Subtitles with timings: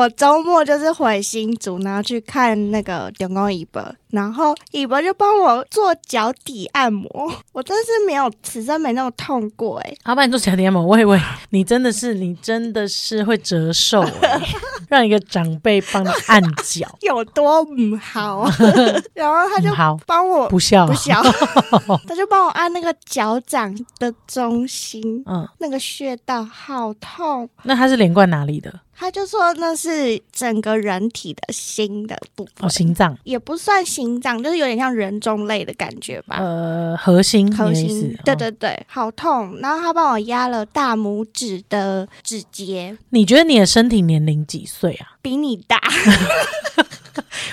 [0.00, 11.20] 我周末就是回新竹，然后去看那个点工尾巴，然后尾巴就帮我做脚底按摩， 我真是没有此生没那么痛过哎、他帮你做脚底按摩，我以为
[11.50, 14.40] 你真的是你真的是会折寿、欸，
[14.88, 18.48] 让一个长辈帮你按脚，有多唔好，
[19.12, 21.22] 然后他就嗯好帮我不笑不笑，
[22.08, 27.46] 他就帮我按那个脚掌的中心，嗯，那个穴道好痛。
[27.64, 28.72] 那他是连贯哪里的？
[29.00, 36.36] 他就说那是整个人体的心的部分，哦，心脏，也不算心脏，就是有点像人中类的感觉吧。
[36.38, 38.34] 呃，核心，核心，对。
[38.34, 39.58] 哦对对，好痛。
[39.60, 45.16] 然后他帮我压了大拇指的指节，你觉得你的身体年龄几岁啊？
[45.22, 45.80] 比你大。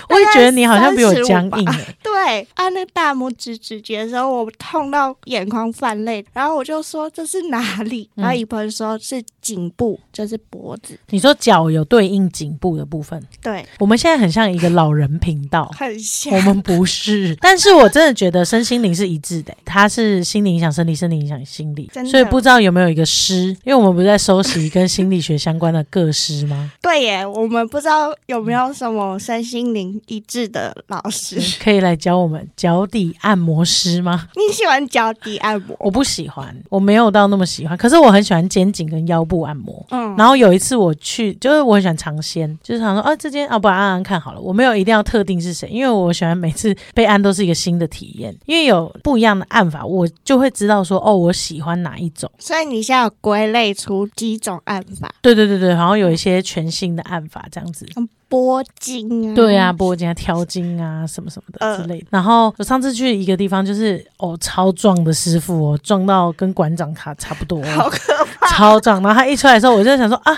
[0.10, 8.10] 我也觉得你好像比我35僵吧硬哎、对，按那大拇指指节的时候，我痛到眼眶泛泪，然后我就说这是哪里？
[8.16, 10.98] 嗯然后一朋友说是颈部，就是脖子。
[11.10, 15.72] 你说脚有对应颈部的部分，对，我们现在很像一个老人频道。
[15.78, 16.48] 很像我。
[16.48, 26.72] 们不是，但是我真的觉得身心灵是一致的、它是心理影响身体，身体影响心理所以不知道有没有一个师，因为我们不是在收集跟心理学相关的各师吗？
[26.82, 31.38] 对耶，我们不知道有没有什么身心灵一致的老师。
[31.62, 34.30] 可以来教我们脚底按摩师吗？
[34.38, 35.76] 你喜欢脚底按摩？
[35.82, 39.86] 我不喜欢，我没有到那么喜欢，可是我很喜欢肩颈跟腰部按摩。
[39.92, 44.40] 嗯，然后有一次我去，就是我很喜欢尝鲜，就是想说啊，这间啊，不然按按看好了。
[44.40, 52.32] 我没有一定要特定是谁，因为我喜欢每次被按都是一个新的体验，因为有不一样的按法，我就会知道说哦，我喜欢哪一种。
[52.38, 55.14] 所以你现在有归类出几种按法？
[55.22, 57.86] 对对对对，然后有一些全新的按法这样子。
[58.30, 59.36] 拨筋啊？
[59.36, 62.08] 对啊，拨筋啊、挑筋啊，什么什么的之类的。
[62.10, 67.98] 然后我上次去一个地方，就是哦，超壮的师傅哦，壮到跟馆长卡差不多、好可
[68.40, 68.48] 怕。
[68.48, 69.02] 超壮。
[69.02, 70.38] 然后他一出来的时候，我就想说啊，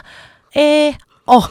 [0.53, 1.41] 诶，哦，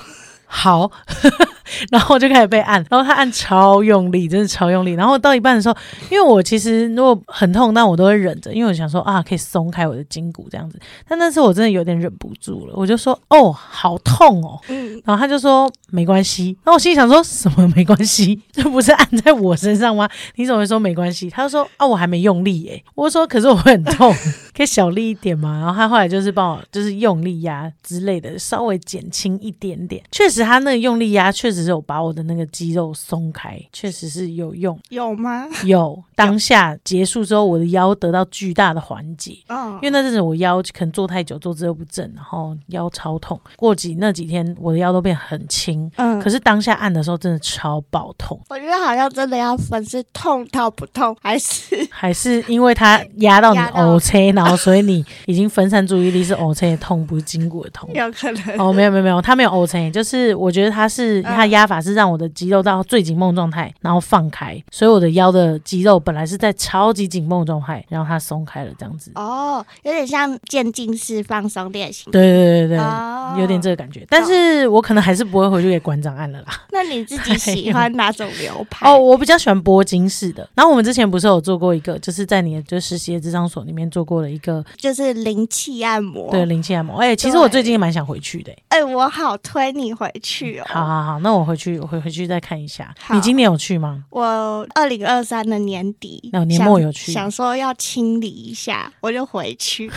[0.51, 0.91] 好，
[1.93, 4.93] 然后我就开始被按，然后他按超用力，真的超用力。
[4.93, 5.77] 然后到一半的时候，
[6.11, 10.81] 因为我其实如果很痛，那我都会忍着，因为我想说啊，可以松开我的筋骨这样子。
[11.07, 14.59] 但那次我真的有点忍不住了，我就说哦，好痛哦。
[14.69, 18.41] 嗯，然后他就说没关系，然后我心里想说什么没关系？
[18.51, 20.09] 这不是按在我身上吗？
[20.37, 21.29] 你怎么会说没关系？
[21.29, 22.83] 他就说啊，我还没用力耶。
[22.95, 24.15] 我说可是我会很痛，
[24.57, 25.59] 可以小力一点吗？
[25.61, 30.03] 然后他后来就是帮我就是用力压之类的，稍微减轻一点点。
[30.11, 34.79] 确实他那个用力压确实是有把我的那个肌肉松开，确实是有用。
[34.89, 35.47] 有吗？
[35.65, 39.39] 有当下结束之后，我的腰得到巨大的缓解。
[39.49, 43.41] 嗯因为那阵子我腰可能坐太久，坐姿又不正，然后腰超痛。
[43.57, 57.89] 过几那几天，我的腰都变很轻，嗯可是当下按的时候真的超爆痛，我觉得好像真的要分是痛到不痛，还是还是因为它压到你 O C，然后所以你已经分散注意力是 O 车的痛，不是筋骨的痛。
[57.95, 58.59] 有可能。
[58.59, 69.11] 哦，没有没有没有，他没有 O C，就是我觉得它是它压法是让我的肌肉到最紧绷状态，然后放开，所以我的腰的肌肉本来是在超级紧绷状态，然后它松开了这样子。
[69.15, 72.11] 哦，有点像渐进式放松练习。
[72.11, 76.47] 对对对对有点这个感觉，但是我可能还是不会回去给馆长按了啦。
[76.71, 78.89] 那你自己喜 欢哪种流派？
[78.89, 80.49] 哦，，我比较喜欢拨筋式的。
[80.55, 86.31] 然后我们之前不是有做过一个，就是在你的就实习的智商所里面做过了一个就是灵气按摩。
[86.31, 86.99] 对，灵气按摩。
[86.99, 90.65] 哎、其实我最近也蛮想回去的、哎、我好推你回去哦。
[90.69, 92.95] 好好好，那我回去，我回回去再看一下。
[93.11, 94.05] 你今年有去吗？
[94.11, 99.91] 我二零二三的年底，那年末有去想，想说要清理一下，我就回去。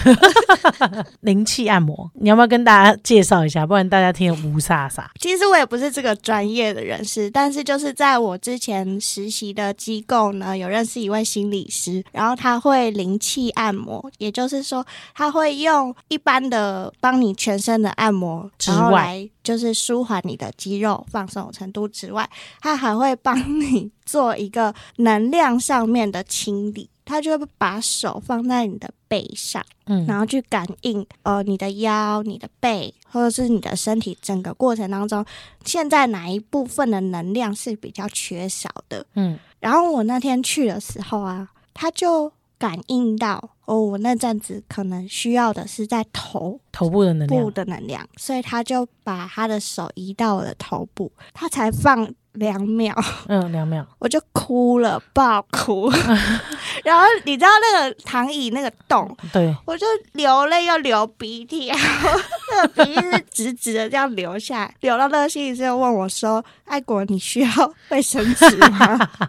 [1.21, 3.65] 灵气按摩，你要不要跟大家介绍一下？
[3.65, 5.05] 不然大家听得无煞煞。
[5.19, 22.29] 其实我也不是这个专业的人士，但是就是在我之前实习的机构呢，有认识一位心理师，然后他会灵气按摩，也就是说他会用一般的帮你全身的按摩，之外来就是舒缓你的肌肉放松的程度之外，
[22.59, 26.89] 他还会帮 你做一个能量上面的清理。
[27.03, 35.25] 他就会把手放在你的背上，嗯，然后去感应呃你的腰、你的背，或者是你的身体整个过程当中，
[35.65, 39.05] 现在哪一部分的能量是比较缺少的。
[39.15, 52.95] 嗯，然后我那天去的时候啊，他就感应到哦，我那阵子可能需要的是在头头部的能部量，的能量，所以他就把他的手移到我的头部，他才放两秒，
[53.27, 53.85] 嗯，两秒。
[53.99, 55.91] 我就哭了，爆哭。
[56.83, 62.09] 然后你知道那个躺椅那个洞，对，我就流泪又流鼻涕，然后
[62.51, 67.49] 那个鼻涕是直直的这样流下来，流到那个心理师又问我说：“爱国，你需要
[67.89, 68.77] 卫生纸吗？”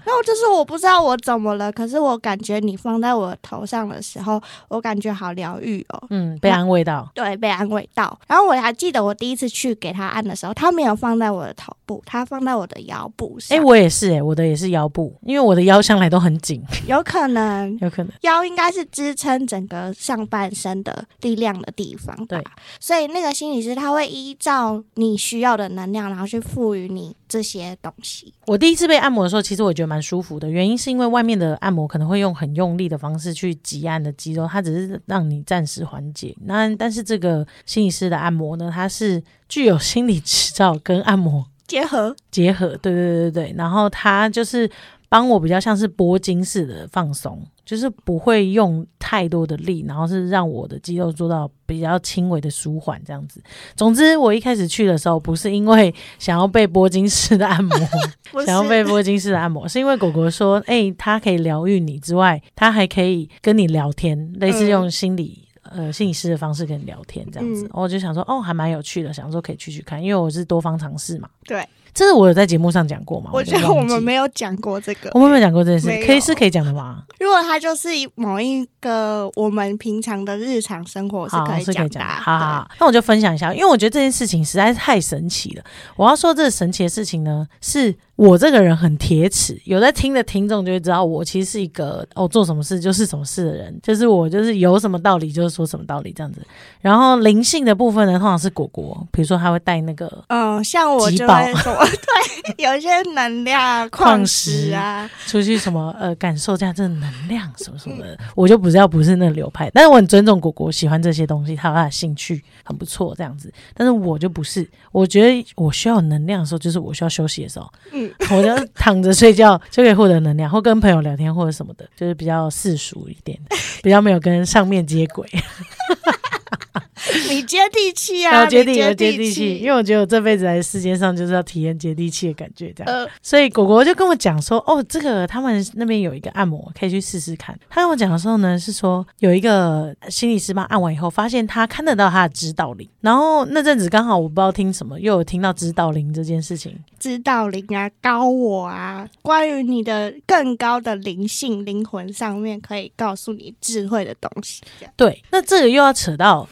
[0.05, 6.03] 然后就是我不知道我怎么了，可是我感觉你放在我头上的时候，我感觉好疗愈哦。
[6.11, 7.11] 嗯，被安慰到。
[7.15, 8.19] 对，被安慰到。
[8.29, 13.57] 然后我还记得我第一次去给他按的时候，他没有放在我的头部，他放在我的腰部上。
[13.57, 18.13] 哎、我也是、哎，我的也是腰部，因为我的腰向来都很紧， 有可能有可能。
[18.23, 22.25] 腰应该是支撑整个上半身的力量的地方吧。
[22.29, 22.45] 对
[22.81, 28.33] 所以那个心理师他会依照你需要的能量，然后去赋予你这些东西。
[28.47, 36.37] 我第一次被按摩的时候，其实我觉得蛮舒服的，原因是因为外面的按摩可能会用很用力的方式去挤按的肌肉，它只是让你暂时缓解。
[36.45, 44.71] 那但是这个心理师的按摩呢，它是具有心理执照跟按摩结合，结合，对对对对对，然后他就是
[45.09, 53.43] 帮我比较像是拨筋式的放松，就是不会用太多的力，然后是让我的肌肉做到比较轻微的舒缓这样子。
[53.75, 57.79] 总之，我一开始去的时候，不是因为想要被拨筋式的按摩，
[58.45, 65.49] 想要被拨筋式的按摩，是因为狗狗说，哎、它可以疗愈你之外，它还可以跟你聊天，类似用心理。
[65.75, 71.29] 呃，心理师的方式跟你聊天这样子，嗯我就想说，哦，还蛮有趣的，想说可以去去看，因为我是多方尝试嘛。
[71.45, 73.31] 对，这是我有在节目上讲过吗？
[73.33, 75.21] 我觉得我们没有讲过这个我。
[75.21, 77.05] 们没有讲过这件事可以是可以讲的吗？
[77.19, 82.15] 如果它就是某一个我们平常的日常生活是好，可以是可以讲的。
[82.15, 85.65] 好好好，那我就分享一下，因为我觉得这件事情实在是太神奇了。
[85.97, 96.41] 我要说这个神奇的事情呢，是我这个人很铁齿，有在听的听众就会知道，我其实是一个哦做什么事就是什么事的人，就是我就是有什么道理就是说什么道理这样子。
[96.81, 101.75] 然后灵性的部分呢，通常是果果，比如说他会带那个嗯，像我就会说，
[102.55, 123.39] 对，有一些能量矿矿石石啊， 出去什么呃感受一下这个能量什么什么的，我就不知道不是那个流派，但是我很尊重果果喜欢这些东西，他有他的兴趣很不错这样子，但是我就不是，我觉得我需要能量的时候，就是我需要休息的时候，嗯，我就躺着睡觉就可以获得能量，或跟朋友聊天或者什么的，就是比较世俗一点，
[123.83, 125.29] 比较没有跟上面接轨，
[127.29, 132.95] 你接地气啊，接地气接地气，因为我觉得我这辈子来世界上就是要体验接地气的感觉，这样。
[132.95, 137.59] 呃，所以果果就跟我讲说，哦，这个他们那边有一个按摩，可以去试试看。
[137.69, 142.89] 他跟我讲的时候呢，是说有一个心理师帮按完以后，发现他看得到他的指导灵。
[143.01, 146.79] 然后那阵子刚好我不知道听什么，又有听到指导灵这件事情。
[147.03, 154.63] 指导灵啊，高我啊，关于你的更高的灵性、灵魂上面，可以告诉你智慧的东西。
[154.97, 156.49] 对，那这个又要扯到，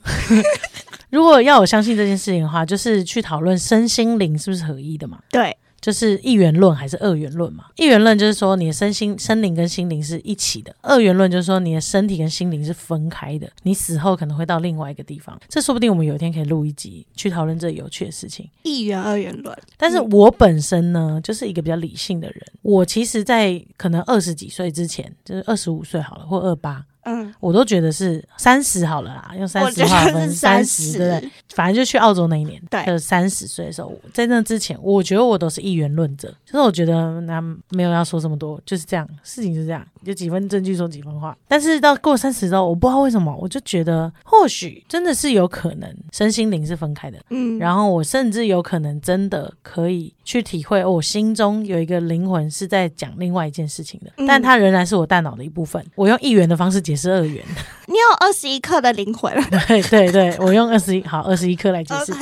[1.10, 5.20] 如果要我相信这件事情的话，就是去讨论身心灵是不是合一的嘛。
[5.30, 7.64] 对，就是一元论还是二元论嘛？
[7.76, 15.38] 一元论就是说你的身心、身灵跟心灵是一起的；二元论就是说你的身体跟心灵是分开的，你死后可能会到另外一个地方。
[15.48, 18.48] 这说不定我们有一天可以录一集去讨论这有趣的事情。
[18.62, 22.42] 一元二元论，但是我本身呢，就是一个比较理性的人。
[22.62, 31.30] 我其实，在可能二十几岁之前，就是二十五岁好了，或二八，嗯，我都觉得是三十好了啦，用三十划分三十，对不对？
[31.54, 41.36] 反正就去澳洲那一年，对就是三十岁的时候，在那之前，我觉得我都是一元论者，就是我觉得那没有要说这么多，就是这样，事情是这样，有几分证据说几分话。
[41.48, 55.84] 但是到过三十之后，我不知道为什么，我就觉得或许真的是有可能身心灵是分开的，嗯，然后我甚至有可能真的可以去体会，哦我心中有一个灵魂是在讲另外一件事情的，嗯但它仍然是我大脑的一部分。
[55.94, 57.44] 我用一元的方式解释二元，
[57.86, 59.32] 你有二十一克的灵魂
[59.68, 62.12] 对对对，我用二十一好二十一克来解释。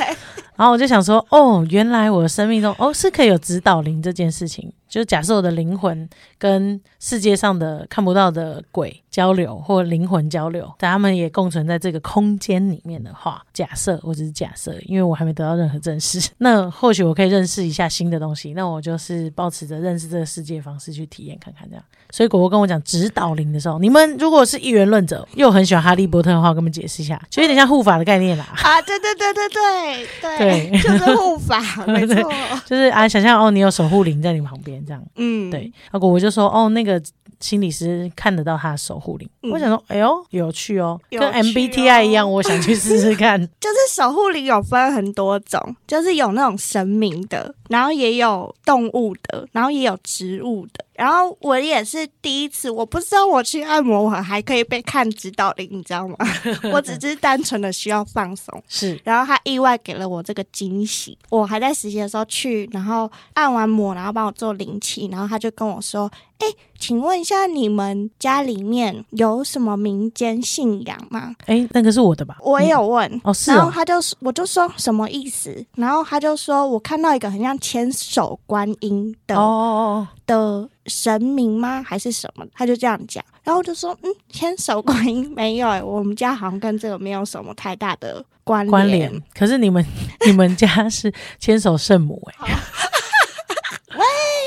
[0.54, 4.70] 然后我就想说，哦，原来我的生命中哦是可以有指导灵这件事情。
[4.88, 18.52] 就是假设我的灵魂跟世界上的看不到的鬼交流，或灵魂交流，但他们也共存在这个空间里面的话，假设我只是假设，因为我还没得到任何证实， 那或许我可以认识一下新的东西。
[18.54, 21.84] 那我就是保持着认识这个世界的方式去体验看看这样。
[22.10, 28.46] 所以果果跟我讲指导灵的时候，你们如果是一元论者，又很喜欢哈利波特的话，我跟你们解释一下，就有点像护法的概念啦。
[28.64, 32.16] 啊，对对对对对对，对 就是护法，没错，
[32.64, 35.70] 就是啊，想象哦，你有守护灵在你旁边这样，嗯，对。
[35.90, 37.00] 然后我就说哦，那个
[37.40, 43.40] 心理师看得到他的守护灵，嗯我想说，哎呦，有趣哦，有跟 MBTI 一样，哦我想去试试看。
[43.60, 50.84] 就是守护灵有分很多种，就是有那种神明的，然后也有动物的，然后也有植物的。
[50.98, 56.16] 然后我也是第一次，我不知道我去按摩，我还可以被看指导灵，你知道吗？
[56.74, 58.60] 我只是单纯的需要放松。
[58.66, 61.16] 是然后他意外给了我这个惊喜。
[61.30, 73.20] 我还在实习的时候去，然后按完摩，然后帮我做灵气，然后他就跟我说：“哎，请问一下，你们家里面有什么民间信仰吗哎，那个是我的吧？？”我也有问。
[73.22, 75.64] 哦，是哦，然后他就我就说什么意思？
[75.76, 81.83] 然后他就说我看到一个很像千手观音的、哦哦的神明吗？
[81.87, 82.47] 还是什么？
[82.54, 83.25] 他就这样讲。
[83.45, 89.11] 然后就说嗯，千手观音没有、欸，我们家好像跟这个没有什么太大的关联。
[89.35, 89.85] 可是你们
[90.26, 92.54] 你们家是牵手圣母哎、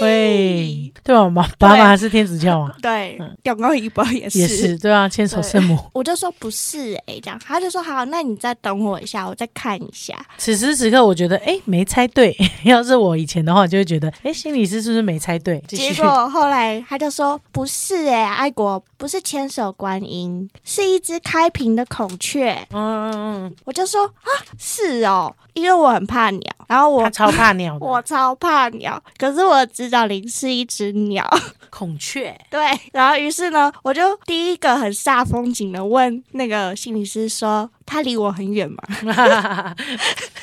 [0.01, 1.29] 喂，对吧？
[1.29, 4.39] 妈爸爸是天主教啊， 对嗯，永高一包也是。
[4.39, 5.77] 也是对啊，牵手圣母。
[5.93, 10.13] 我就说不是哎、这样他就说好，那你再等我一下，我再看一下。
[10.37, 12.35] 此时此刻，我觉得哎、没猜对。
[12.65, 15.61] 要是我以前的话，就会觉得哎、心理师是不是没猜对？
[15.67, 22.53] 结果后来他就说不是哎、爱国不是千手观音，是一只开屏的孔雀。
[22.71, 23.11] 嗯嗯
[23.45, 26.41] 嗯，我就说啊，是哦，因为我很怕鸟，
[26.71, 31.29] 然后我他超怕鸟， 我超怕鸟，可是我的指导灵是一只鸟，
[31.69, 32.33] 孔雀。
[32.49, 32.61] 对，
[32.93, 38.81] 然后于是呢，我就第一个很煞风景的问那个心理师说，它离我很远吗？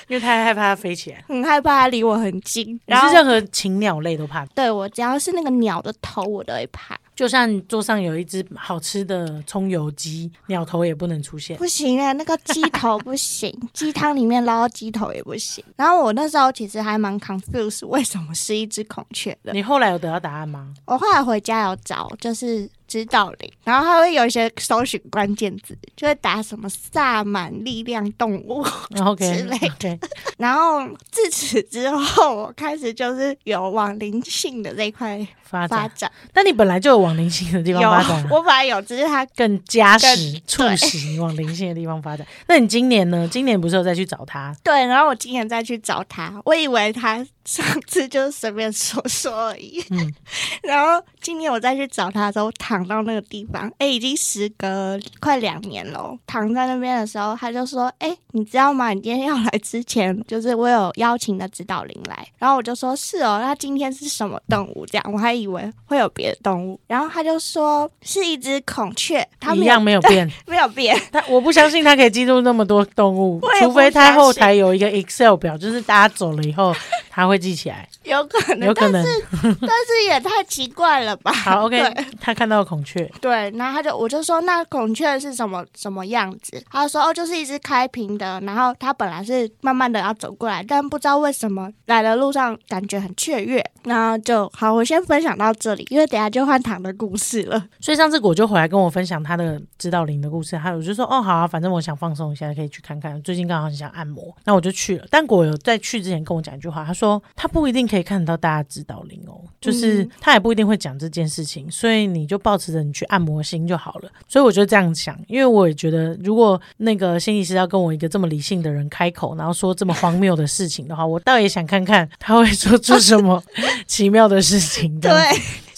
[0.08, 1.24] 因为太害怕它飞起来。
[1.26, 6.94] 很害怕它离我很近，你然后是任何禽鸟类都怕，对我只要是那个鸟的头，我都会怕。
[7.18, 11.56] 就像桌上有一只好吃的葱油鸡，鸟头也不能出现。
[11.56, 15.64] 不行啊，那个鸡头不行， 鸡汤里面捞鸡头也不行。
[15.74, 19.52] 然后我那时候其实还蛮 confused，为什么是一只孔雀的？
[19.52, 20.72] 你后来有得到答案吗？
[20.84, 28.66] 我后来回家有找，就是指导灵，然后他会有一些搜寻关键字，就会打什么萨满力量动物
[29.00, 30.00] ，OK 之类的 OK，
[30.38, 30.80] 然后
[31.10, 35.78] 自此之后，我开始就是有往灵性的这一块发展。
[35.78, 36.10] 发展。
[36.32, 42.26] 但你本来就有往灵性的地方发展、啊，我本来有，只是它更加更使促使你往灵性的地方发展。
[42.46, 43.28] 那你今年呢？
[43.30, 44.56] 今年不是有再去找他？
[44.64, 50.14] 对，然后我今年再去找他，我以为他上次就是随便说说而已，嗯
[50.62, 56.16] 然后今年我再去找他的时候，躺到那个地方，哎，已经时隔快两年了。
[56.26, 58.90] 躺在那边的时候，他就说：“哎，你知道吗？
[58.90, 70.30] 你今天要来之前，就是我有邀请的指导灵来。”然后我就说：“是哦，那今天是什么动物？”这样我还以为会有别的动物，然后他就说是一只孔雀，他一样没有变。
[70.46, 71.00] 没有变。
[71.12, 76.74] 他我不相信他可以记住那么多动物除非他后台有一个 Excel 表，就是大家走了以后
[77.10, 79.04] 他会记起来，有可能，有可能。
[79.42, 81.32] 但是也太奇怪了吧？
[81.32, 81.82] 好，OK，
[82.20, 86.62] 他看到孔雀，对，然后他就我就说那孔雀是什么什么样子？
[86.70, 97.64] 他说哦，就是一只开屏的，然后它本来是慢慢的要走过来，但不知道为什么来的路上感觉很雀跃，然后就好，我先分享到这里，因为等下就换糖的故事了。
[97.80, 103.20] 所以上次果就回来跟我分享他的指导灵的故事，还有我就说哦好啊，反正我想放松一下，可以去看看。
[103.22, 105.06] 最近刚好很想按摩，那我就去了。
[105.10, 114.10] 但果有在去之前跟我讲一句话，他说他不一定可以看得到大家指导灵哦，就是嗯他也不一定会讲这件事情，所以你就保持着你去按摩心就好了。
[114.26, 123.42] 所以我就这样想，因为我也觉得，如果那个心理师要跟我一个这么理性的人开口，然后说这么荒谬的事情的话，我倒也想看看他会做出什么
[123.86, 125.00] 奇妙的事情。
[125.00, 125.12] 对，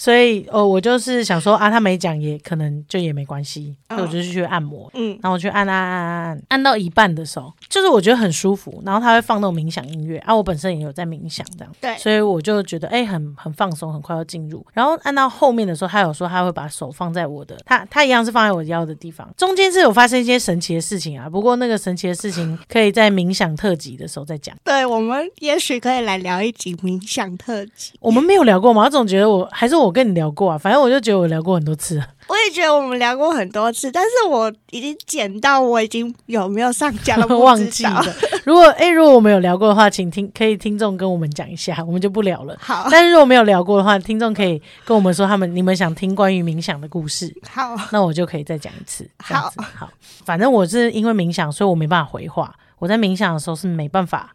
[0.01, 4.89] 所以哦，我就是想说啊，他没讲也可能就也没关系，嗯所以我就去按摩。
[4.95, 14.65] 嗯，然后我去按按按按按，按到一半的时候，就是我觉得很舒服，然后他会放那种冥想音乐啊，我本身也有在冥想这样，对，所以我就觉得哎、很很放松，很快要进入。
[14.73, 24.57] 然后按到后面的时候，他有说他会把手放在我的，他他一样是放在我腰的地方，中间是有发生一些神奇的事情啊，不过那个神奇的事情可以在冥想特辑的时候再讲。
[24.63, 27.91] 对，我们也许可以来聊一集冥想特辑。
[27.99, 28.85] 我们没有聊过吗？
[28.85, 32.07] 我总觉得我还是我跟你聊过啊，反正我就觉得我聊过很多次了。
[32.27, 37.57] 我也觉得我们聊过很多次，但是我已经剪到我已经有没有上架都 忘。
[37.69, 38.03] 记了。
[38.43, 42.57] 如果哎、如果我们有聊过的话，请听可以听众跟我们讲一下，我们就不聊了。
[42.59, 49.07] 好，但是如果没有聊过的话，听众可以跟我们说他们你们想听关于冥想的故事，好，那我就可以再讲一次。
[49.27, 49.89] 这样子好，
[50.25, 52.53] 反正我是因为冥想，所以我没办法回话。
[52.79, 54.33] 我在冥想的时候是没办法，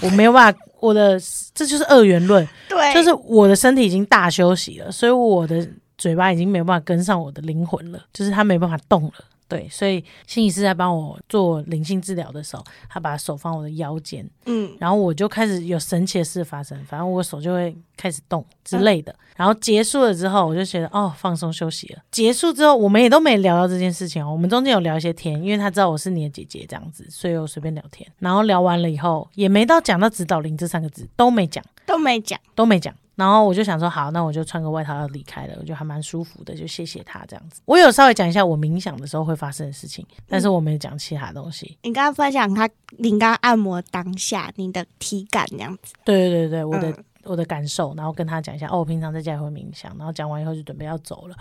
[0.00, 1.18] 我没有办法，我的
[1.54, 9.12] 这就是二元论， 对，就是我的身体已经大休息了，所以我的嘴巴已经没有办法跟上我的灵魂了，就是它没办法动了。
[9.46, 19.14] 对，所以心理师在帮我做灵性治疗的时候，他把手放我的腰间，嗯，然后我就开始有神奇的事发生，反正我手就会开始动之类的。
[19.36, 22.02] 然后结束了之后，我就觉得哦，放松休息了。
[22.10, 28.10] 结束之后，我们也都没聊到这件事情哦，我们中间有聊一些天，因为他知道我是你的姐姐这样子，所以我随便聊天。
[28.20, 31.62] 然后聊完了以后，也没到讲到指导灵这三个字，都没讲。
[31.84, 32.40] 都没讲。
[32.54, 37.60] 都没讲，然后我就想说，好，那我就穿个外套要离开了，我觉得还蛮舒服的，就谢谢他这样子。
[37.64, 41.78] 我有稍微讲一下我冥想的时候会发生的事情，但是我没有讲其他东西。
[41.82, 42.68] 你刚刚分享他，
[42.98, 51.34] 你刚刚按摩当下你的体感这样子，对对对对，我的、嗯我的感受，然后跟他讲一下，哦，我平常在家也会冥想，然后讲完以后就准备要走了。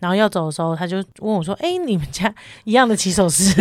[0.00, 3.52] 然后要走的时候，他就问我说：“哎、你们家一样的起手式？”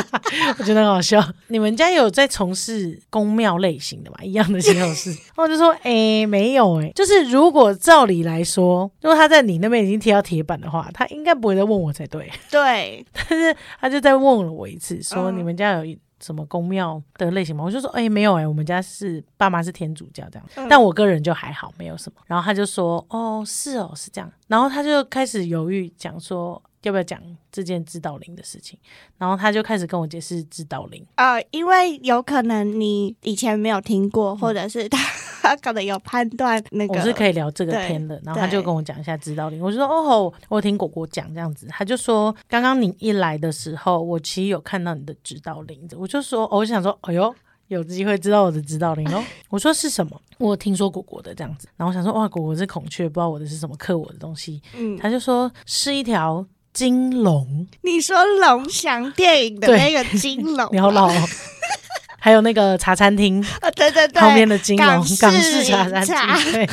[0.58, 1.20] 我觉得很好笑。
[1.48, 4.18] 你们家有在从事宫庙类型的吗？
[4.22, 5.10] 一样的起手式？
[5.34, 12.30] 然后我就说：“哎、没有哎、就是如果照理来说，如果他在你那边已经贴到铁板的话，他应该不会再问我才对。
[12.50, 17.64] 对， 但是他就再问了我一次，说嗯你们家有一什么宫庙的类型吗？
[17.64, 22.20] 我就说，哎、没有哎、我们家是爸妈是天主教这样，嗯但我个人就还好，没有什么。
[22.26, 24.30] 然后他就说，哦，是哦，是这样。
[24.46, 27.20] 然后他就开始犹豫，讲说要不要讲
[27.50, 28.78] 这件指导灵的事情。
[29.18, 31.04] 然后他就开始跟我解释指导灵。
[31.16, 34.98] 呃，因为有可能你以前没有听过，或者是他
[35.42, 47.34] 他 可能有判断那个，我是可以聊这个对天的，然后他就跟我讲一下指导灵，我就说哦，我有听果果讲这样子，他就说刚刚你一来的时候，我其实有看到你的指导灵，我就说，哦我就想说，哎呦。
[47.70, 50.20] 有机会知道我的指导灵哦， 我说是什么？
[50.38, 61.28] 我有听说果果的这样子，然后我想说哇，果果是孔雀，不知道我的是什么刻我的东西，嗯，他就说是一条金龙，你说龙翔电影的那个金龙，你好老哦，
[62.18, 63.44] 还有那个茶餐厅。
[63.60, 66.68] 啊，对对对，旁边的金龙港式港式茶餐厅对。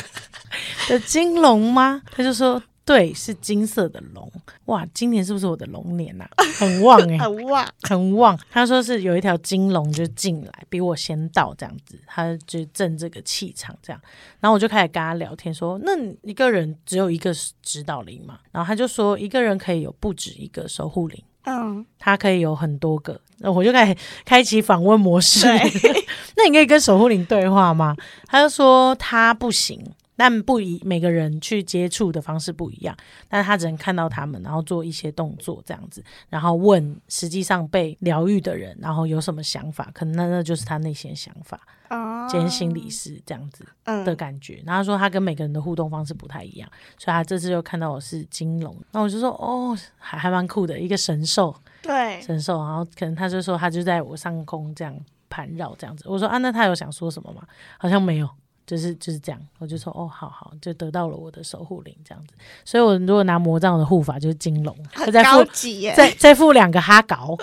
[0.88, 2.00] 的金龙吗？
[2.16, 4.32] 他就说对，是金色的龙。
[4.64, 6.26] 哇，今年是不是我的龙年呐、
[6.58, 8.38] 很旺哎、很旺，很旺。
[8.50, 14.00] 他说是有一条金龙就进来，比我先到这样子，他就正这个气场这样。
[14.40, 17.30] 然后我就开始跟他聊天说，那你一个人只有一个
[17.62, 18.38] 指导灵嘛？
[18.50, 21.22] 然后他就说一个人可以有不止一个守护灵。
[21.44, 25.46] 嗯，他可以有很多个，那我就开始开启访问模式。
[26.36, 27.96] 那你可以跟守护灵对话吗？
[28.26, 29.82] 他就说他不行，
[30.18, 32.96] 但不一每个人去接触的方式不一样，
[33.28, 41.60] 但是他只能看到他们，然后做一些动作这样子，然后问实际上被疗愈的人，然后有什么想法，可能那那就是他内心的想法，
[41.90, 44.60] 哦，兼心理师这样子嗯的感觉。
[44.66, 51.54] 然后他说他跟每个人的互动方式不太一样，所以他这次又看到我是金龙，那我就说哦，还还蛮酷的一个神兽。
[51.80, 54.98] 对，神兽，然后可能他就说他就在我上空这样
[55.30, 56.04] 盘绕这样子。
[56.08, 57.42] 我说啊，那他有想说什么吗？
[57.78, 58.28] 好像没有，
[58.68, 59.40] 就是就是这样。
[59.58, 62.34] 我就说哦，好好，就得到了我的守护灵这样子。
[62.64, 64.76] 所以我如果拿魔杖的护法就是金龙，
[65.10, 67.34] 再附级耶，再再附两个哈搞，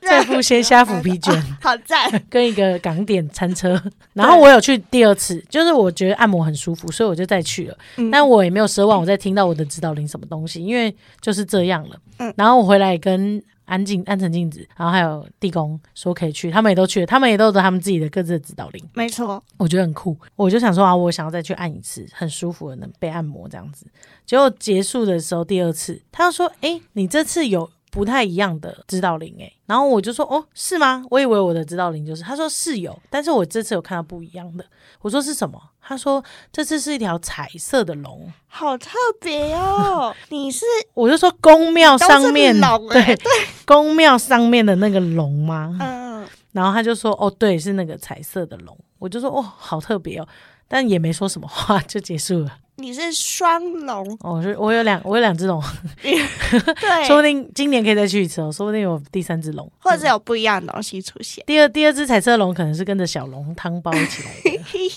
[0.00, 1.40] 再附鲜虾腐皮卷。
[1.60, 3.80] 好赞，跟一个港点餐车，
[4.14, 7.78] 然后我有去第二次，就是我觉得按摩很舒服，所以我就再去了。
[7.96, 11.96] 嗯但我也没有奢望我再听到我的指导灵什么东西，因为就是这样了。
[12.18, 20.16] 嗯然后我回来跟安静、安城镜子，然后还有地宫说可以去，他们也都去了，他们也都有他们自己的各自的指导灵，没错，我觉得很酷。
[20.34, 23.86] 我就想说啊，我想要再去按一次，很舒服的能被按摩这样子。
[24.24, 31.02] 结果结束的时候，第二次他就说：“哎、你这次有不太一样的指导灵哎。”然后我就说：“哦，是吗？
[31.10, 34.64] 我以为我的指导灵就是。”他说是有，但是我这次有看到不一样的。
[35.00, 35.58] 我说是什么？
[35.80, 38.30] 他说这次是一条彩色的龙。
[38.46, 43.32] 好特别哦， 你是我就说宫庙上面都是龙欸对
[43.64, 45.78] 宫庙上面的那个龙吗？
[45.80, 50.28] 嗯，然后他就说：“哦，对，是那个彩色的龙。”我就说：“哦，好特别哦。”
[50.68, 52.58] 但也没说什么话，就结束了。
[52.78, 55.62] 你是双龙，哦，我是我有两，我有两只龙，
[56.02, 61.42] 对，说不定今年可以再去一次哦，说不定有第三只龙，或者是有不一样的东西出现。
[61.46, 64.88] 第二第二只彩色龙可能是跟着小龙汤包一起来的，嘿嘿，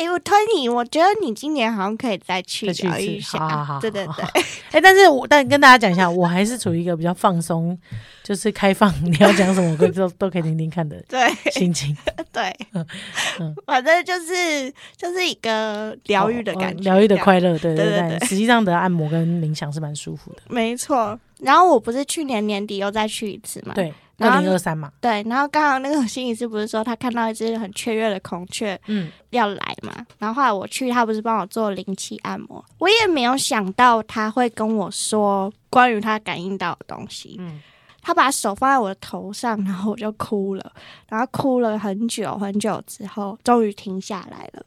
[0.00, 4.24] 哎，我推你，我觉得你今年好像可以再去一次疗愈一下，好好好对对对，
[4.72, 7.78] 哎、但是我但跟大家讲一下，我还是处于一个比较放松，
[8.22, 11.94] 就是开放，你要讲什么，我都都可以听听看的对心情，
[12.32, 21.18] 对嗯，反正就是就是一个疗愈的感觉，哦疗愈的快乐，对对对实际上的按摩跟冥想是蛮舒服的，没错。
[21.40, 23.72] 然后我不是去年年底又再去一次嘛？
[23.74, 37.36] 对，二零二三嘛，对，然后刚刚那个 心理师不是说他看到一只很雀跃的孔雀嗯，要来嘛，然后后来我去，他不是帮我做灵气按摩，我也没有想到他会跟我说关于他感应到的东西。
[37.38, 37.60] 嗯
[38.02, 40.72] 他把手放在我的头上，然后我就哭了，
[41.10, 44.64] 然后哭了很久很久之后，终于停下来了。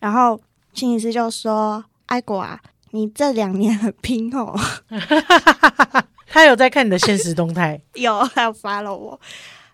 [0.00, 0.38] 然后
[0.74, 2.58] 心理师就说：“爱果啊，
[2.90, 4.52] 你这两年很拼哦。”
[6.32, 9.20] 他有在看你的现实动态， 有，还有发了我，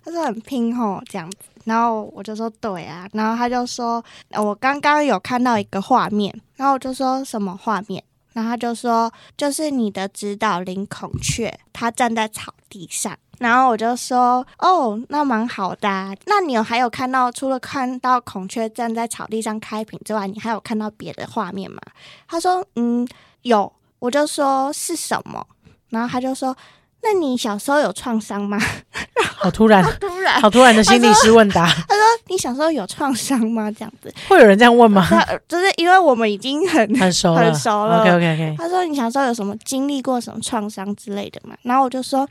[0.04, 21.80] 他说很拼吼这样子，然后我就说对啊，然后他就说我刚刚有看到一个画面，然后我就说什么画面，然后他就说就是你的指导灵孔雀，它站在草地上，然后我就说：“哦，那蛮好的啊、那你有还有看到除了看到孔雀站在草地上开屏之外，你还有看到别的画面吗？”
[22.26, 23.06] 他说：“嗯，
[23.42, 25.44] 有。”我就说：“是什么？”
[25.90, 26.56] 然后他就说
[27.02, 28.58] ：“那你小时候有创伤吗
[29.38, 35.06] 好突然，？”突然，好突然的心理师问答，他说：“你小时候有创伤吗？”这样子，会有人这样问吗？
[35.08, 42.28] 他就是因为我们已经很很熟了，很熟了 OK OK OK，他说：“你小时候有什么经历过什么创伤之类的吗？”然后我就说：“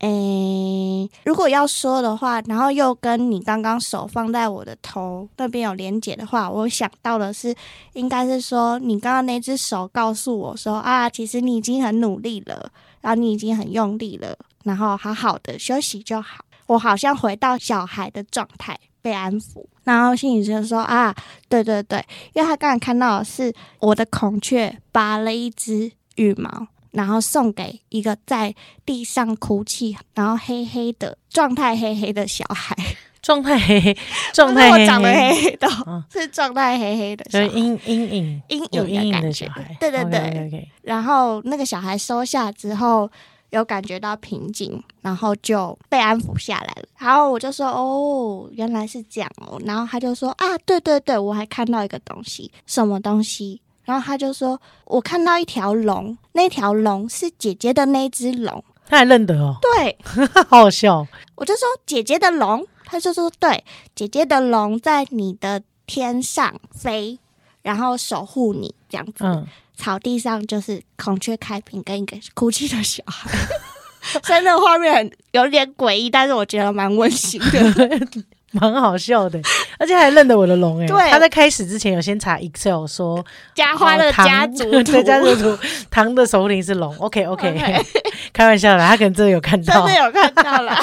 [0.00, 7.54] 诶、如果要说的话，然后又跟你刚刚手放在我的头那边有连结的话，我想到的是，
[7.94, 12.70] 应该是说你刚刚那只手告诉我说啊，其实你已经很努力了，
[13.02, 14.34] 然后你已经很用力了，
[14.64, 16.42] 然后好好的休息就好。
[16.68, 19.66] 我好像回到小孩的状态，被安抚。
[19.84, 21.14] 然后心理师就说啊，
[21.48, 28.54] 对对对，因为他刚才看到是我的孔雀拔了一只羽毛，然后送给一个在
[28.86, 32.76] 地上哭泣，然后黑黑的状态黑黑的小孩，
[33.24, 33.96] 状态黑黑，
[34.32, 43.08] 状态长得黑，黑黑的，嗯 是状态黑黑的小孩，就是阴阴影，阴影的感觉的小孩，对对对 o k 然后那个小孩收下之后，
[43.50, 46.82] 有感觉到平静，然后就被安抚下来了。
[46.98, 58.64] 然后我就说：“哦，原来是这样哦。”然后他就说：“啊，对对对，我还看到一个东西，什么东西？”然后他就说：“我看到一条龙，那条龙是姐姐的那只龙。
[58.88, 59.96] 他还认得哦，对，
[60.48, 67.18] 好好笑，我就说姐姐的龙，他就说对，姐姐的龙在你的天上飞，
[67.62, 69.24] 然后守护你这样子。
[69.24, 73.30] 嗯，草地上就是孔雀开屏跟一个哭泣的小孩，
[74.22, 78.08] 虽然那个画面很有点诡异，但是我觉得蛮温馨的。
[78.54, 79.40] 蛮好笑的，
[79.78, 81.10] 而且还认得我的龙哎，对。
[81.10, 83.24] 他在开始之前有先查 Excel 说
[83.54, 85.58] 家花的家族图， 对家族图，
[85.90, 87.82] 唐的首领是龙，OK OK，OK
[88.30, 89.86] 开玩笑啦，他可能真的有看到。
[89.86, 90.78] 真的，有看到了。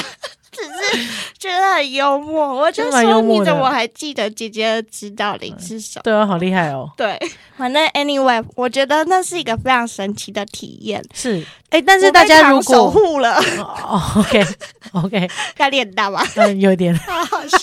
[0.62, 6.02] 只是觉得很幽默，我就 说你怎么还记得姐姐的指导灵是什么？
[6.04, 7.18] 对啊，好厉害哦，对，
[7.58, 11.04] 反正 anyway，我觉得那是一个非常神奇的体验。
[11.14, 14.46] 是，哎，但是大家如果守果护了，哦，OK
[14.94, 16.24] OK，压力很大吧？
[16.36, 16.96] 嗯，有点。
[17.08, 17.58] 好好笑。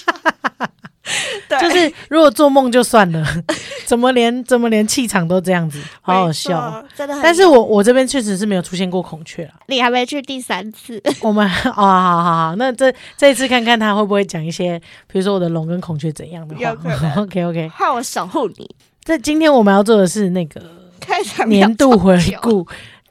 [1.49, 3.25] 对，就是如果做梦就算了，
[3.87, 6.85] 怎么连怎么连气场都这样子，好好笑。
[7.23, 9.53] 但是我我这边确实是没有出现过孔雀了。
[9.69, 16.77] 你还没去第三次， 我们哦，好好好，那这这一次看看他会不会讲一些，比如说我的龙跟孔雀怎样的话。
[17.17, 18.69] OK OK，换我守护你。
[19.05, 20.61] 这今天我们要做的是那个
[21.01, 22.67] 开场年度回顾，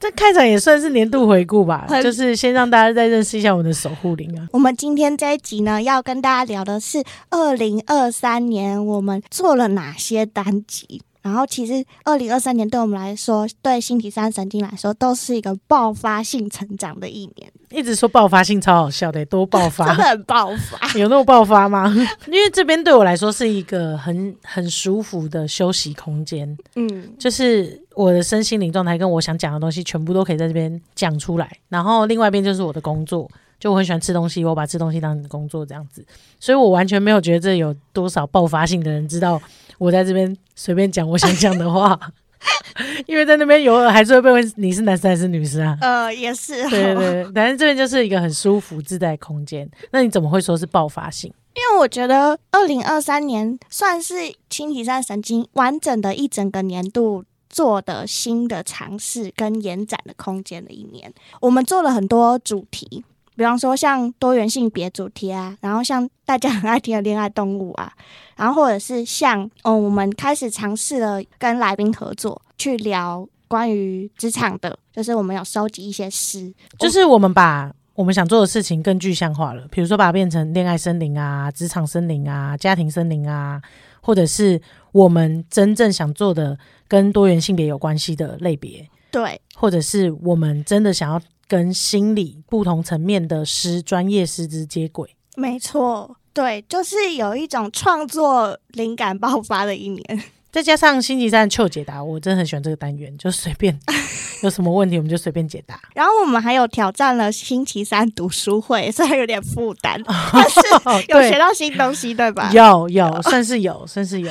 [0.06, 4.46] 这开场也算是年度回顾吧，就是先让大家再认识一下我们的守护灵啊。
[4.52, 11.02] 我们今天这一集呢，要跟大家聊的是二零二三年我们做了哪些单集。
[11.26, 20.88] 然后，其实二零二三年对我们来说，对星期三神经来说，都是一个爆发性成长的一年，一直说爆发性超好笑的，多爆发 真的，很爆发。
[20.96, 21.92] 有那么爆发吗？
[22.28, 31.50] 因为这边对我来说是一个很很舒服的休息空间，嗯，就是我的身心灵状态跟我想讲的东西，全部都可以在这边讲出来。
[31.68, 36.06] 然后另外一边就是我的工作，就我很喜欢吃东西，我把吃东西当你的工作这样子，
[36.38, 39.42] 所以我完全没有觉得这有多少爆发性的人知道
[39.78, 41.98] 我在这边随便讲我想讲的话。
[43.06, 45.76] 因为在那边有还是会被问你是男生还是女生啊？
[45.80, 49.68] 呃，也是、哦，对对对，反正这边就是一个很舒服自在空间。
[49.90, 51.32] 那你怎么会说是爆发性？
[51.54, 54.14] 因为我觉得二零二三年算是
[54.50, 61.12] 轻体三神经完整的一整个年度做的新的尝试跟延展的空间的一年。
[61.40, 63.04] 我们做了很多主题，
[63.36, 67.92] 比方说像多元性别主题啊，然后像大家很爱听的恋爱动物啊，
[68.36, 83.60] 然后或者是像嗯，我们开始尝试了跟来宾合作去聊关于职场的，就是我们有收集一些诗，就是我们把我们想做的事情更具象化了，比如说把它变成恋爱森林啊、职场森林啊、家庭森林啊，
[84.00, 84.60] 或者是
[84.92, 95.10] 我们真正想做的跟多元性别有关系的类别，对，或者是我们真的想要跟心理不同层面的师、专业师资接轨。
[95.36, 100.22] 没错，对，就是有一种创作灵感爆发的一年。
[100.50, 103.78] 再加上星期三秋解答，我真的很喜欢这个单元，就随便
[104.42, 105.78] 有什么问题我们就随便解答。
[105.94, 112.50] 然后我们还有挑战了星期三读书会，虽然有点负担，但是 哦，有学到新东西，对吧？
[112.54, 114.30] 有有，算是有，算是有。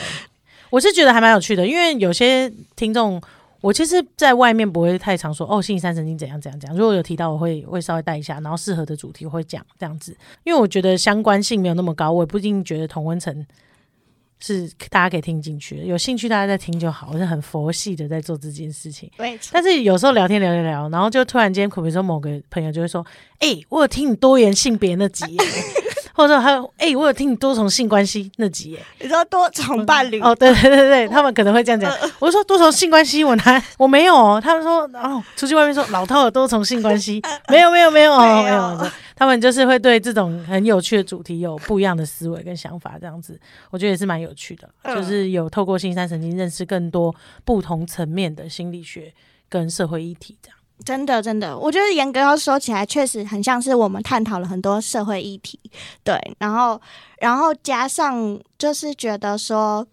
[0.72, 3.22] 我是觉得还蛮有趣的，因为有些听众，
[3.66, 6.78] 我其实在外面不会太常说哦，星期三神经怎样怎样怎样。
[6.78, 13.44] 如果有提到，我会会稍微带一下，然后适合的主题我会讲这样子，因为我觉得相关性没有那么高，我也不一定觉得同温层
[14.38, 19.10] 是大家可以听进去的，有兴趣大家在听就好，我是很佛系的在做这件事情。
[19.52, 23.04] 但是有时候聊天聊聊聊，然后就突然间，比如说某个朋友就会说
[23.42, 25.44] ：“哎、我有听你多元性别那集耶，
[26.16, 31.92] 或者说还有哎、我有听你多重性关系那集耶。”你知道多重伴侣哦，对对对对，他们可能会这样讲。
[32.20, 34.42] 我就说多重性关系，我拿我没有哦。
[34.42, 38.92] 他们说哦，出去外面说老套有多重性关系， 没有没有没有哦没有没有。
[39.18, 44.70] 他们就是会对这种很有趣的主题有不一样的思维跟想法，这样子我觉得也是蛮有趣的。
[44.84, 49.14] 嗯就是有透过新三神经认识更多不同层面的心理学
[49.48, 50.55] 跟社会议题，这样。
[50.84, 55.60] 真的真的，我觉得严格要说起来，确实很像是我们探讨了很多社会议题，
[56.04, 56.82] 对，然后
[57.20, 59.88] 然后加上就是觉得说，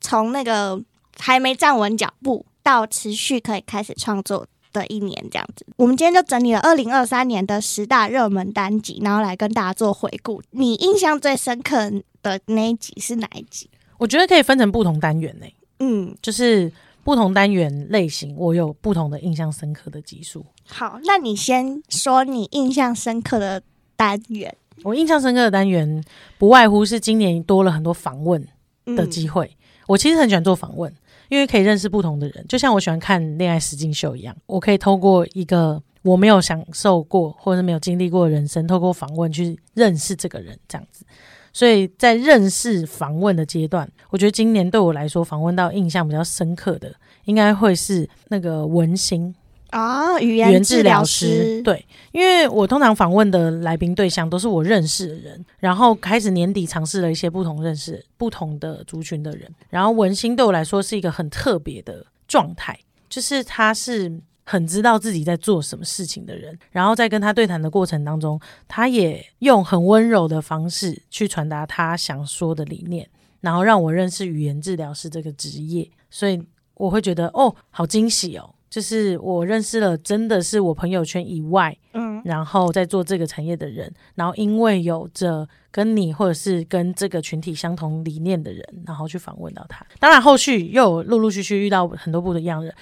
[0.00, 0.80] 从那个
[1.18, 4.46] 还没站稳脚步到持续可以开始创作。
[4.74, 10.42] 的一年这样子，我们今天就整理了二零二三年的十大热门单集，然后来跟大家做回顾。
[10.52, 13.68] 你印象最深刻的那一集是哪一集？
[13.98, 15.46] 我觉得可以分成不同单元呢、
[15.80, 16.72] 嗯，就是
[17.04, 20.44] 不同单元类型，我有不同的印象深刻的集数。
[20.66, 23.62] 好，那你先说你印象深刻的
[23.96, 26.02] 单元我印象深刻的单元，
[26.38, 29.56] 不外乎是今年多了很多访问的嗯机会。
[29.86, 30.92] 我其实很喜欢做访问，
[31.28, 41.04] 因为可以认识不同的人，就像我喜欢看恋爱实境秀一样，我可以透过一个我没有享受过或者是没有经历过的人生，透过访问去认识这个人，这样子。
[41.52, 46.94] 所以在认识访问的阶段，我觉得今年对我来说，访问到印象比较深刻的，
[47.26, 49.34] 应该会是那个文心
[49.70, 64.20] 啊，语语言言治疗师师。，对，因为我通常访问的来宾对象都是我认识的人，然后开始年底尝试了一些不同认识不同的族群的人，然后文心对我来说是一个很特别的状态，就是他是。
[64.44, 73.08] 很知道自己在做什么事情的人，然后在跟他对谈的过程当中，他也用很温柔的方式去传达他想说的理念，
[73.40, 76.42] 然后让我认识语言治疗师这个职业，所以
[76.74, 78.54] 我会觉得哦，好惊喜哦！
[78.68, 89.86] 就是我认识了真的是我朋友圈以外，嗯，然后在做这个产业的人，然后因为有着跟你或者是跟这个群体相同理念的人，然后去访问到他。
[90.00, 92.74] 当然后续又有陆陆续续遇到很多不一样的人，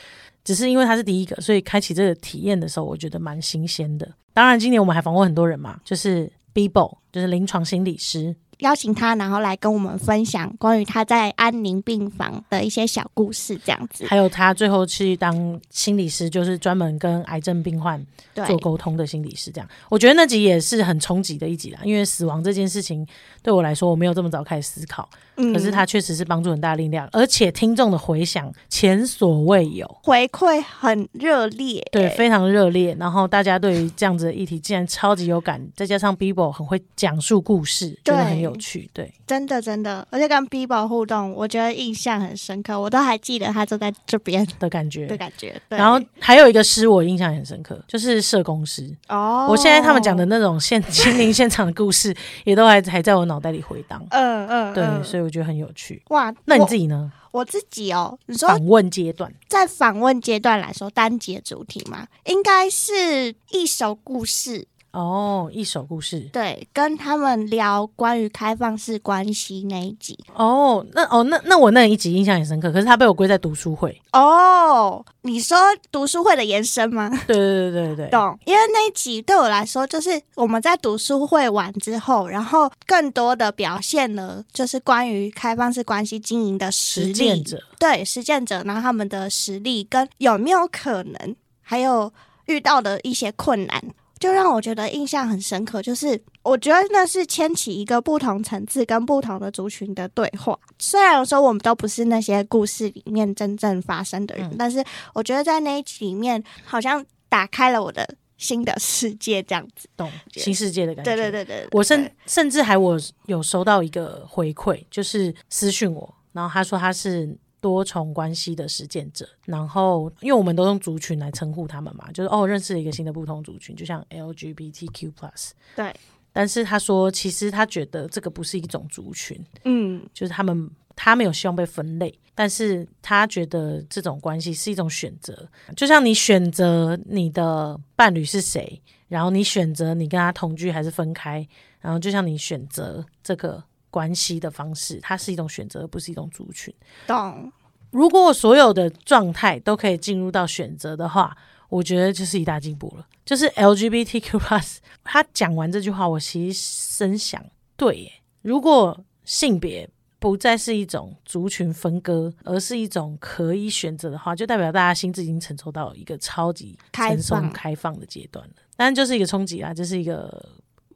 [0.44, 4.08] 只是因为他是第一个，所以开启这个体验的时候，我觉得蛮新鲜的。
[4.32, 14.06] 当然今年我们还访问很多人嘛，就是 Bibo，就是临床心理师，邀请他，然后来跟我们分享关于他在安宁病房的一些小故事，这样子。
[14.06, 18.04] 还有他最后去当心理师，就是专门跟癌症病患，
[18.46, 21.80] 做沟通的心理师，这样我觉得那集也是很冲击的一集啦。
[21.84, 23.06] 因为死亡这件事情
[23.42, 25.08] 对我来说，我没有这么早开始思考，
[25.40, 32.96] 嗯可是它确实是帮助很大的力量，而且听众的回响前所未有，回馈很热烈，对，非常热烈。
[32.98, 39.12] 然后大家对于这样子的议题竟然超级有感，再加上 Bibo 很会讲述故事，真的很有趣，对。
[39.26, 45.16] 真的真的，而且跟 Bibo 互动，我觉得印象很深刻，我都还记得他坐在这边的感觉的。
[45.16, 45.54] 感觉。
[45.68, 48.92] 对然后还有一个诗，我印象很深刻，就是社工师。
[49.08, 54.04] 哦，我现在他们讲的，那种现 亲临现场的故事，也都还还在我脑袋里回荡。
[54.10, 56.02] 嗯嗯，对，嗯所以我觉得很有趣。
[56.08, 57.12] 哇，那你自己呢？
[57.30, 70.18] 我自己哦，你说访问阶段在访问阶段来说，单节主题嘛，应该是一首故事，哦，一首故事对，跟他们聊关于开放式关系那一集。
[70.34, 74.00] 哦，那哦那那我那一集印象也深刻，可是他被我归在读书会。
[74.12, 75.56] 哦，你说
[75.92, 77.08] 读书会的延伸吗？
[77.26, 92.12] 对对对对对，懂，因为那一集对我来说，就是我们在读书会完之后，然后更多的表现了，就是关于开放式关系经营的实力，实践者对实践者，然后他们的实力跟有没有可能，还有
[92.46, 93.82] 遇到的一些困难，
[94.20, 95.82] 就让我觉得印象很深刻。
[95.82, 100.56] 就是我觉得那是牵起一个不同层次跟不同的族群的对话。
[100.78, 108.06] 虽然说我们都不是那些故事里面真正发生的人，嗯但是我觉得在那一集里面，好像打开了我的
[108.36, 109.88] 新的世界，这样子。
[109.96, 111.16] 懂新世界的感觉。
[111.16, 125.50] 对对对对，对我甚甚至还我有收到一个回馈，就是私讯我，然后他说他是多重关系的实践者，然后因为我们都用族群来称呼他们嘛，就是哦认识了一个新的不同族群，就像 LGBTQ plus。
[125.76, 125.94] 对，
[126.32, 130.02] 但是他说其实他觉得这个不是一种族群，嗯。
[130.12, 141.46] 就是他们他没有希望被分类，但是他觉得这种关系是一种选择，就像你选择你的伴侣是谁，然后你选择你跟他同居还是分开，
[141.80, 146.72] 然后就像你选择这个关系的方式，它是一种选择，而不是一种族群。
[147.06, 147.52] 懂，
[147.90, 151.36] 如果所有的状态都可以进入到选择的话，
[151.68, 153.06] 我觉得就是一大进步了。
[153.24, 157.44] 就是 LGBTQ plus，他讲完这句话，我其实深想，
[157.76, 168.54] 对耶，如果性别不再是一种族群分割，而是一种可以选择的话，就代表大家心智已经承受到一个超级开成熟放开放的阶段了。
[168.76, 170.48] 当然，就是一个冲击啦，这是一个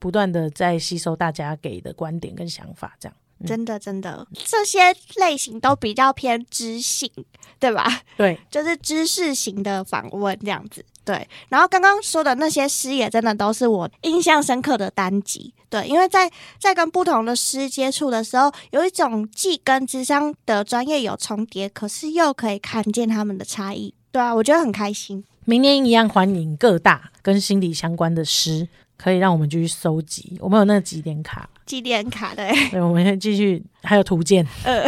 [0.04, 3.16] 不断的在吸收大家给的观点跟想法，这样。
[3.40, 7.10] 嗯真的真的，这些类型都比较偏知性，
[7.58, 8.02] 对吧？
[8.18, 10.84] 对，就是知识型的访问这样子。
[11.04, 15.52] 对，然后刚刚说的那些诗也真的都是我印象深刻的单集。
[15.70, 23.94] 对，因为在在跟不同的诗接触的时候，有一种既跟智商的专业有重叠，可是又可以看见他们的差异。
[24.12, 25.24] 对啊，我觉得很开心。
[25.46, 30.36] 明年一样欢迎各大跟心理相关的诗，可以让我们继续收集。
[30.40, 34.84] 我们有那个几点卡，几点卡的，对，我们先继续，还有图鉴，呃，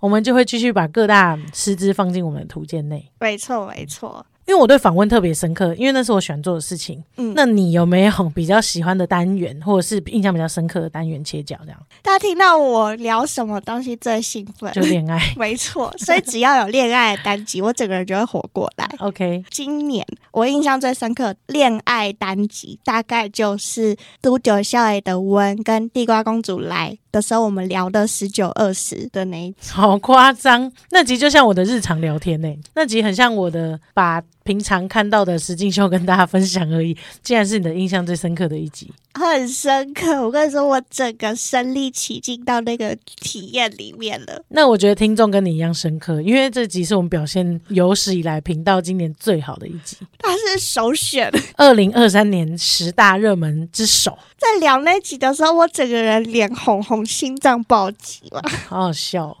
[0.00, 3.10] 我们就会继续把各大师资放进我们的图鉴内。
[3.20, 4.24] 没错没错。
[4.46, 7.02] 因为我对访问特别深刻，因为那是我喜欢做的事情。
[7.16, 11.56] 嗯那你有没有比较喜欢的单元，或者是印象比较深刻的单元切角？
[11.64, 14.72] 这样大家听到我聊什么东西最兴奋？
[14.72, 15.18] 就恋爱。
[15.38, 18.88] 没错，所以只要有恋爱的单集，我整个人就会活过来。
[18.98, 29.70] OK，今年我印象最深刻的恋爱单集，大概就是都九笑爱的温跟地瓜公主来的时候，我们聊的十九二十的那一集。
[29.70, 30.72] 好夸张！
[30.90, 38.90] 那集就像我的日常聊天呢、那集很像我的把平常看到的实境秀跟大家分享而已，竟然是你的印象最深刻的一集。
[39.14, 44.42] 很深刻，我跟你说，我整个身临其境到那个体验里面了。
[44.48, 58.42] 那我觉得听众跟你一样深刻，因为这集是我们表现有史以来频道今年最好的一集，它是首选，二零二三年十大热门之首，在聊那集的时候，我整个人脸红红，心脏暴击了。
[58.66, 59.36] 好好笑、哦。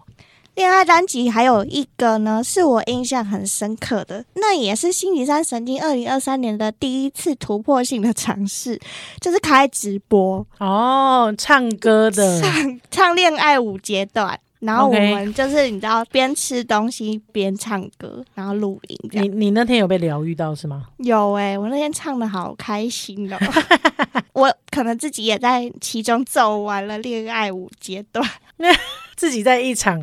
[0.54, 8.78] 恋爱单集还有一个呢，是我印象很深刻的，那也是星期三神经二零二三年的第一次突破性的尝试，
[9.20, 14.38] 就是开直播哦，唱歌的，唱唱恋爱舞阶段。
[14.60, 19.28] 然后我们就是你知道边吃东西边唱歌，然后录音这你。
[19.28, 20.84] 你那天有被疗愈到是吗？
[20.98, 23.38] 有诶、我那天唱的好开心哦，
[24.34, 28.24] 我可能自己也在其中走完了恋爱舞阶段。
[29.16, 30.00] 自己在一场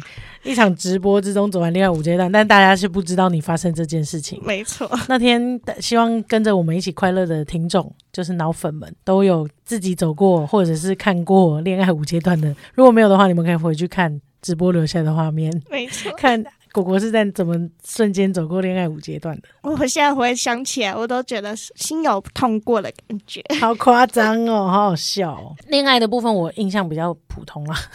[0.49, 4.41] 一场直播之中走完恋爱五阶段，但大家是不知道你发生这件事情。
[4.43, 12.47] 没错，那天希望跟着我们一起快乐的听众，就是脑粉们，都有自己走过或者是看过恋爱五阶段的。
[12.73, 16.11] 如果没有的话，你们可以回去看直播留下的画面，没错。
[16.17, 17.55] 看果果是在怎么
[17.85, 23.43] 瞬间走过恋爱五阶段的，我现在回想起来，我都觉得心有痛过的感觉。
[23.59, 25.55] 好夸张哦，好好笑哦。
[25.67, 27.75] 恋爱的部分我印象比较普通啦。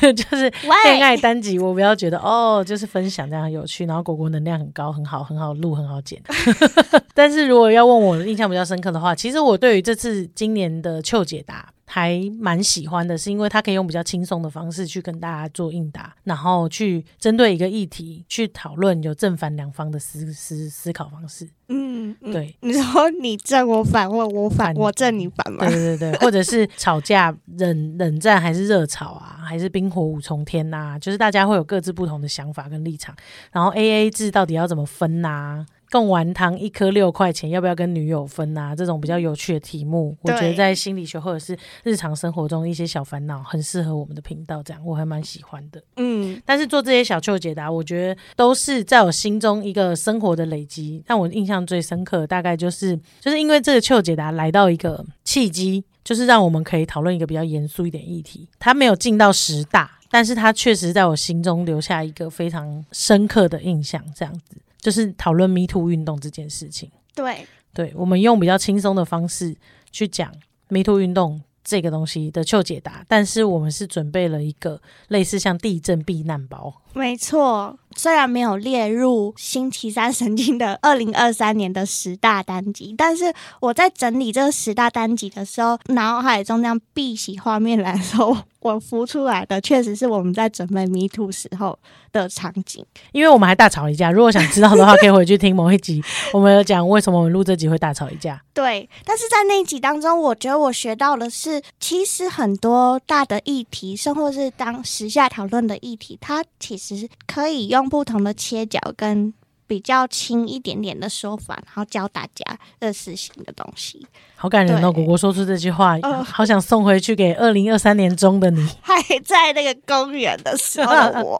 [0.00, 0.50] 就是
[0.84, 6.20] 恋爱单集，我不要觉得哦，就是分享这样很有趣，然后果果能量很高，很好，很好录，很好剪。
[7.14, 21.48] 但是如果要问我印象比较深刻的话，其实我对于这次今年的秋解答还蛮喜欢的，是因为他可以用比较轻松的方式去跟大家做应答，然后去针对一个议题去讨论有正反两方的思思思考方式。
[21.68, 25.70] 嗯，嗯对，你说你正我反，我我反，反我正你反吗对？
[25.70, 33.14] 对 对对，或者是吵架冷冷战还是热吵啊，还是冰火五重天呐、就是大家会有各自不同的想法跟立场。
[33.52, 45.80] 然后 A A 制到底要怎么分呐、贡丸汤一颗六块钱，要不要跟女友分呐、这种比较有趣的题目，我觉得在心理学或者是日常生活中一些小烦恼，很适合我们的频道，这样我还蛮喜欢的。
[45.94, 51.00] 嗯，但是做这些小糗解答，我觉得都是在我心中一个生活的累积。
[51.06, 58.48] 让我印象最深刻大概就是，就是因为这个糗解答来到一个契机，就是让我们可以讨论一个比较严肃一点议题。
[58.58, 64.02] 它没有进到十大，但是它确实在我心中留下一个非常深刻的印象。
[64.16, 66.90] 这样子，就是讨论 Me Too 运动这件事情。
[67.14, 69.56] 对，对我们用比较轻松的方式
[69.90, 70.30] 去讲
[70.68, 76.82] Me Too 运动这个东西的求解答，但是我们是准备了一个类似像地震避难包。
[76.94, 77.78] 没错。
[77.96, 91.78] 虽然没有列入星期三神经的 二零二三年的十大单集，但是我在整理这十大单集的时候，脑海中这样碧玺画面来的时候， 我浮出来的确实是我们在准备 Me Too 时候
[92.10, 92.84] 的场景。
[93.12, 96.02] 因为我们还大吵一架，如果想知道的话，可以回去听某一集，
[96.34, 98.42] 我们有讲为什么我们录这集会大吵一架。
[98.52, 106.83] 对，但是在那一集当中，我觉得我学到的是，其实很多大的议题，甚或是当时下讨论的议题，它其实
[107.26, 109.32] 可以用不同的切角跟
[109.66, 114.06] 比较轻一点点的说法，然后教大家认识新的东西。
[114.36, 114.92] 好感人哦！
[114.92, 118.68] 果果说出这句话，呃好想送回去给二零二三年中的你。
[118.82, 118.94] 还
[119.24, 121.38] 在那个公园的时候的我，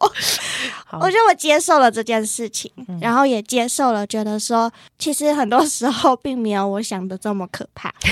[1.00, 7.92] 我觉得我接受了这件事情，然后也接受了，觉得说，其实很多时候并没有我想的这么可怕。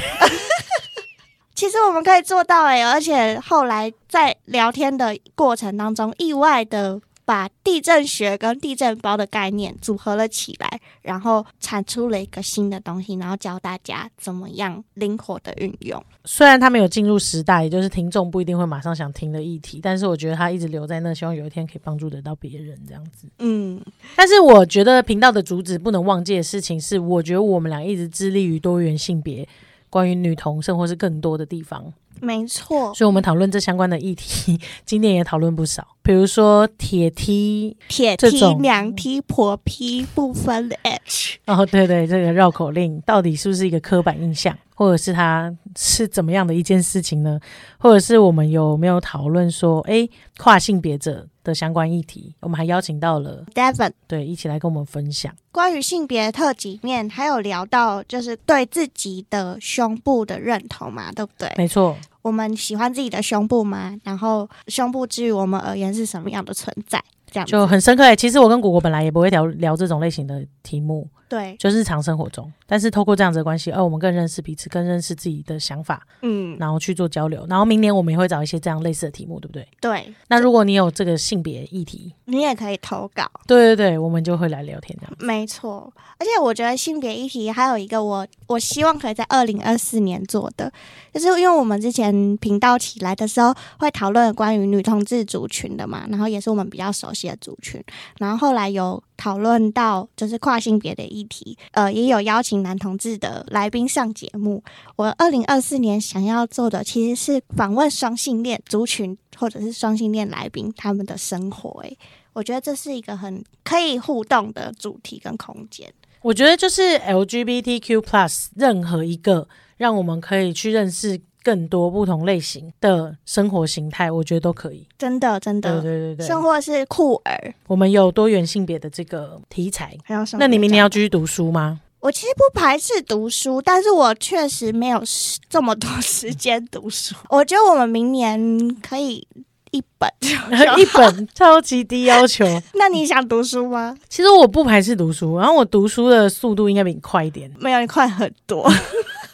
[1.55, 16.03] 其实我们可以做到哎、而且后来在聊天的过程当中，意外的把地震学跟地震包的概念组合了起来，然后产出了一个新的东西，然后教大家怎么样灵活的运用。
[16.25, 23.27] 虽然他没有进入时代，也就是听众不一定会马上想听的议题，但是我觉得他一直留在那，希望有一天可以帮助得到别人这样子。
[23.39, 23.81] 嗯，
[24.16, 29.49] 但是我觉得频道的主旨不能忘记的事情是，我觉得我们俩一直致力于多元性别，
[29.91, 41.38] 关于女同甚或是更多的地方，没错，所以我们讨论这相关的议题， 今年也讨论不少，比如说铁梯，铁梯、娘梯、婆批不分的 H。
[41.46, 47.40] 哦，对对，这个绕口令到底是不是一个刻板印象，或者是它是怎么样的一件事情呢？
[47.78, 50.08] 或者是我们有没有讨论说，哎，
[50.38, 52.34] 跨性别者的相关议题？
[52.40, 55.34] 我们还邀请到了 Devon 对一起来跟我们分享。
[55.50, 61.52] 关于性别特辑面，还有聊到就是对自己的胸部的认同嘛，对不对？
[61.58, 63.95] 没错，我们喜欢自己的胸部吗？
[64.05, 67.03] 然后胸部至于我们而言是什么样的存在？
[67.31, 68.14] 这样就很深刻诶。
[68.14, 77.47] 其实我跟果果本来也不会聊聊这种类型的题目，对，就日常生活中，但是透过这样子的关系，呃，我们更认识彼此，更认识自己的想法，嗯，然后去做交流。
[77.49, 79.66] 然后明年我们也会找一些这样类似的题目，对不对？
[79.80, 83.24] 对，那如果你有这个性别议题，你也可以投稿。
[83.47, 85.16] 对对对，我们就会来聊天这样。
[85.20, 90.70] 没错，而且我觉得性别议题还有一个我我希望可以在二零二四年做的，
[91.14, 97.83] 就是因为我们之前频道起来的时候会讨论关于女同志族群的嘛，然后也是我们比较熟悉的族群，
[98.18, 104.62] 然后后来有讨论到就是跨性别的议题，呃，也有邀请男同志的来宾上节目。
[104.96, 111.98] 我二零二四年想要做的其实是访问双性恋族群或者是双性恋来宾他们的生活、诶，
[112.32, 115.92] 我觉得这是一个很可以互动的主题跟空间。
[116.22, 124.86] 我觉得就是 LGBTQ plus 任何一个让我们可以去认识更多不同类型的生活形态，我觉得都可以。
[124.99, 129.97] 真的，真的，对对对，生活是酷儿，我们有多元性别的这个题材。
[130.05, 130.40] 还有什么？
[130.40, 131.80] 那你明年要继续读书吗？
[132.01, 135.01] 我其实不排斥读书，但是我确实没有
[135.49, 137.14] 这么多时间读书。
[137.30, 139.24] 我觉得我们明年可以
[139.70, 140.11] 一本。
[140.76, 142.45] 一本超级低要求。
[142.74, 143.97] 那你想读书吗？
[144.09, 148.68] 其实我不排斥读书，然后我读书的速度应该比你快一点，没有，你快很多。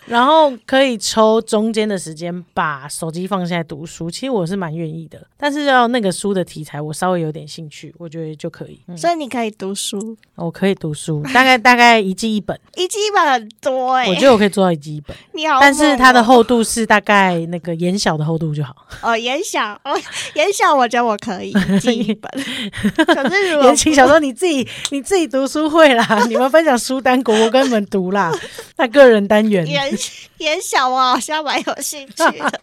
[0.08, 4.10] 然后可以抽中间的时间把手机放下来读书。
[4.10, 8.80] 其实我是蛮愿意的，但是要那个书的题材我稍微有点兴趣，我觉得就可以。
[8.88, 18.74] 嗯，所以你可以读书，我可以读书，大概大概一季一本，一季一本很多哎、我觉得我可以做到一季一本，你好但是它的厚度是大概那个眼小的厚度就好。
[19.02, 19.98] 哦，眼小哦，
[20.34, 22.30] 眼小，我觉得我可以一季一本。
[23.04, 28.32] 可是如果言情小说你自己你自己读书会啦，你们分享书单，国国跟你们读啦。
[28.76, 29.66] 那个人单元，
[29.98, 32.62] 眼眼小，我好像蛮有兴趣的，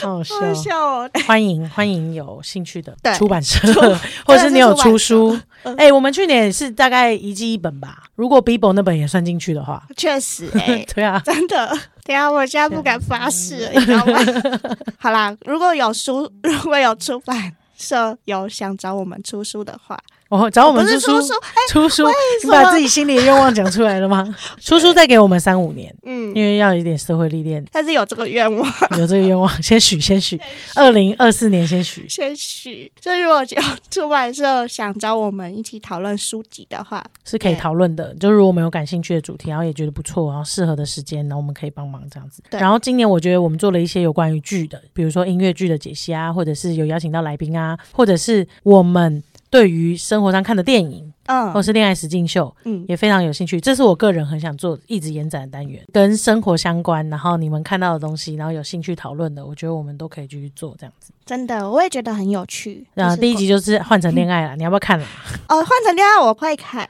[0.00, 0.54] 好好笑。
[0.54, 1.10] 笑哦。
[1.26, 3.58] 欢迎欢迎有兴趣的对出版社，
[4.24, 5.72] 或者是你有出书出。
[5.76, 8.04] 哎、我们去年也是大概一季一本吧。
[8.14, 11.66] 如果 Bibo 那本也算进去的话，确实哎、 对啊，真的。
[12.04, 14.18] 等一下，我现在不敢发誓了，你知道吗？
[14.98, 21.32] 好啦，如果有书，如果有出版社有想找我们出书的话，哦，找我们不是出书
[21.70, 22.06] 出书，
[22.44, 24.36] 你把自己心里的愿望讲出来了吗？
[24.60, 30.38] 出书再给我们三五年，嗯，因为要有一点社会历练，但是有这个愿望， 有这个愿望，先许先许，
[30.74, 32.06] 二零二四年先许。
[32.08, 32.92] 先许。
[33.00, 42.42] 所以如果有出版社想找我们一起讨论书籍的话，是可以讨论的，就是如果我们有感兴趣的主题，然后也觉得不错，然后适合的时间，然后我们可以帮忙这样子。
[42.50, 53.60] 对然后今年我觉得我们做了一些有关于剧的，比如说音乐剧的解析啊，或者是有邀请到来宾啊，或者是我们对于生活上看的电影，嗯或嗯是恋爱实境秀，嗯，也非常有兴趣。
[53.60, 61.12] 这是我个人很想做、一直延展的单元，跟生活相关，然后你们看到的东西，然后有兴趣讨论的，我觉得我们都可以继续做这样子。
[61.24, 62.86] 真的，我也觉得很有趣。
[62.94, 65.06] 那、就是第一集就是换成恋爱了，你要不要看了？
[65.48, 66.88] 哦，换成恋爱我会看，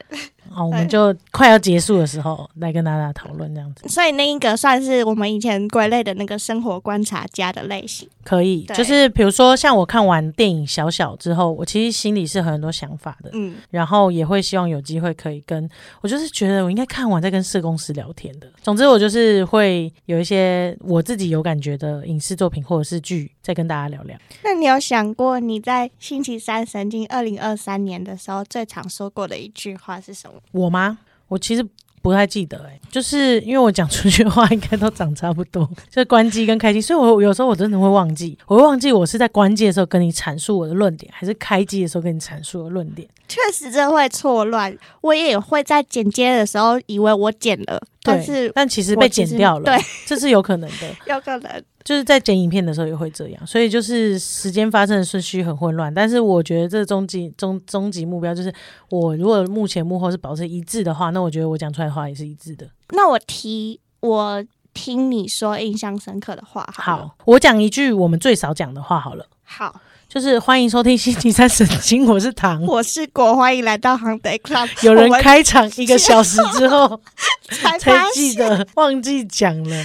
[0.59, 3.89] 好，我们就快要结束的时候来跟大家讨论这样子。
[3.89, 8.09] 所以那一个算是我们以前归类的那个生活观察家的类型。
[8.25, 15.67] 可以，就是比如说像我看完电影《小小》之后，我其实心里是很多想法的，嗯，然后也会希望有机会可以跟
[16.03, 18.47] 我，就是觉得我应该看完再跟社工师聊天的。
[18.61, 24.19] 总之，我就是会有一些我自己有感觉的影视作品或者是剧，再跟大家聊聊。
[24.45, 30.35] 那你有想过你在星期三神经二零二三年的时候最常说过的一句话是什么？
[30.53, 30.99] 我吗？
[31.29, 31.67] 我其实。
[32.01, 43.07] 不太记得哎、就是因为我讲出去的话应该都长差不多，就关机跟开机，所以我有时候我真的会忘记，我会忘记我是在关机的时候跟你阐述我的论点，还是开机的时候跟你阐述我的论点。
[43.27, 50.89] 确实这会错乱，我也会在剪接的时候以为我剪了但是但其实被剪掉了，对， 这是有可能的。
[51.07, 55.93] 有可能就是在剪影片的时候也会这样，所以就是时间发生的顺序很混乱。
[55.93, 58.53] 但是我觉得这终极终终极目标就是，
[58.91, 62.69] 我如果目前幕后是保持一致的话，那我觉得我讲出来的话也是一致的。
[62.91, 64.45] 那我提我
[64.75, 72.63] 听你说印象深刻的话好，好，我讲一句我们最少讲的话好了，好，就是欢迎收听星期三神经，我是唐。
[72.65, 74.67] 我是果，欢迎来到 n Day Club。
[74.83, 76.99] 有人开场一个小时之后
[77.51, 79.77] 才才，记得忘记讲了，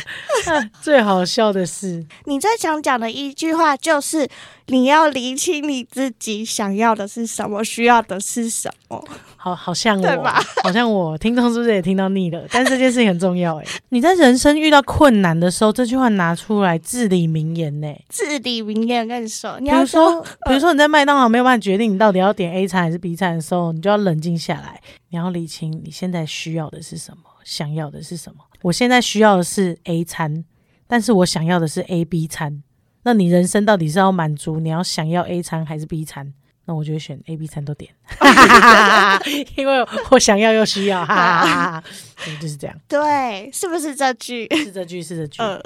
[0.46, 4.26] 啊最好笑的是， 你最常讲的一句话就是
[4.68, 9.04] 你要理清你自己想要的是什么，需要的是什么。
[9.44, 10.30] 好好像我，
[10.64, 12.42] 好像我，听众是不是也听到腻了？
[12.50, 13.66] 但这件事情很重要哎。
[13.90, 17.94] 你在人生遇到困难的时候，这句话拿出来至理名言呢。
[18.08, 24.80] 至理名言跟你说，你比如要说，比如说你在麦当劳没有办法决定你到底要点 A 餐还是 B 餐的时候，你就要冷静下来，
[25.10, 28.38] 你要理清你现在需要的是什么，想要的是什么。
[28.62, 30.46] 我现在需要的是 A 餐，
[30.88, 32.64] 但是我想要的是 A、B 餐。
[33.04, 36.34] 那你人生到底是要满足你要想要 A 餐还是 B 餐？
[36.66, 37.94] 那我就会选 A、B 餐都点，
[39.58, 41.84] 因为我想要又需要，哈哈哈哈
[42.24, 42.76] 对，就是这样。
[42.88, 44.48] 对，是不是这句？
[44.56, 45.42] 是这句，是这句。
[45.42, 45.62] 呃，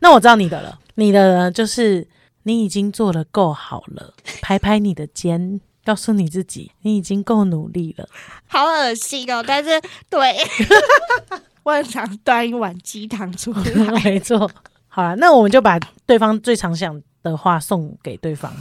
[0.00, 2.06] 那我知道你的了，你的呢就是
[2.42, 8.08] 你已经做的够好了，拍拍你的肩，告诉你自己你已经够努力了。
[8.46, 9.44] 好恶心哦！
[9.46, 10.36] 但是对，
[11.62, 14.02] 我很常端一碗鸡汤出来。
[14.02, 14.50] 没错。
[14.88, 18.58] 好了，那我们就把对方最常想的话送给对方，好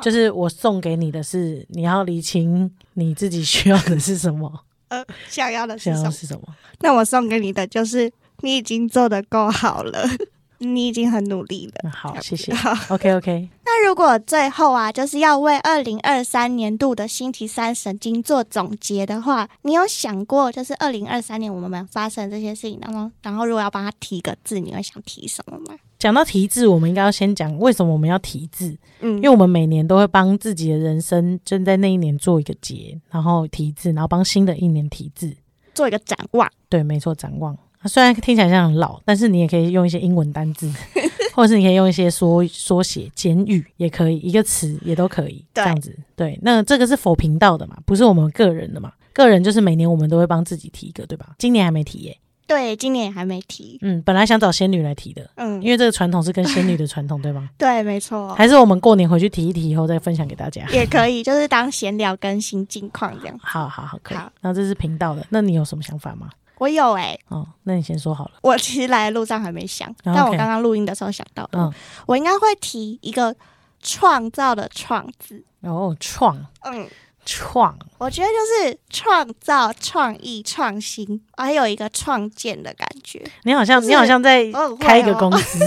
[0.02, 4.50] 就是我送给你的是你要理清你自己需要的是什么，
[4.88, 6.04] 呃，想要的是想什么？
[6.04, 6.42] 要的是什么。
[6.80, 10.04] 那我送给你的就是你已经做的够好了，
[10.58, 11.72] 你已经很努力了。
[11.84, 12.52] 嗯好，谢谢。
[12.54, 25.76] 好，OK OK，那如果最后啊，就是要为二零二三年度的星期三神经做总结的话，你有想过，就是二零二三年我们发生这些事情，然后，然后如果要帮他提个字，你会想提什么吗？
[26.00, 28.76] 讲到题字，我们应该要先讲为什么我们要题字。
[29.02, 35.32] 嗯因为我们每年都会帮自己的人生，就在那一年做一个结，然后题字，然后帮新的一年题字。
[35.74, 36.50] 做一个展望。
[36.68, 37.54] 对，没错，展望。
[37.54, 40.70] 啊虽然听起来像很老，但是你也可以用一些英文单字，
[41.34, 45.94] 或者是你可以用一些缩缩写、简语，也可以，一个词也都可以，这样子。
[46.16, 48.92] 对，那这个是否频道的嘛，不是我们个人的嘛？
[49.12, 51.34] 个人就是每年我们都会帮自己提一个，对吧？
[51.38, 52.16] 今年还没提耶。
[52.50, 53.78] 对，今年也还没提。
[53.80, 57.48] 嗯，本来想找仙女来提的，嗯，因为这个传统是跟仙女的传统，对吗？
[57.56, 60.66] 对，没错，还是我们过年回去提一提，以后再分享给大家。
[60.70, 63.38] 也可以，就是当闲聊更新近况这样。
[63.40, 64.32] 好好好，可以好。
[64.40, 66.28] 那这是频道的，那你有什么想法吗？
[66.58, 68.32] 我有哎、哦，那你先说好了。
[68.42, 71.72] 我其实来的路上还没想，哦但我刚刚录音的时候想到的，嗯，
[72.06, 73.32] 我应该会提一个
[73.80, 75.42] 创造的创字。
[75.60, 76.88] 哦，创嗯，
[77.32, 78.34] 创，我觉得就
[78.68, 83.24] 是创造、创意、创新，还有一个创建的感觉。
[83.44, 84.50] 你好像就是你好像在
[84.80, 85.58] 开一个哦公司，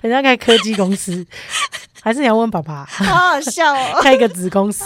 [0.00, 1.26] 人家开科技公司，
[2.00, 2.84] 还是你要问爸爸。
[2.84, 4.84] 好好笑哦，开一个子公司，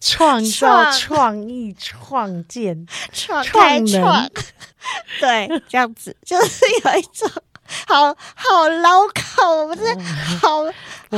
[0.00, 3.64] 创造、创创意、创建，创创。
[3.64, 4.00] 开能。
[4.00, 4.30] 创，
[5.18, 7.28] 对，这样子就是有一种
[7.86, 9.94] 好好牢口，不是
[10.38, 10.64] 好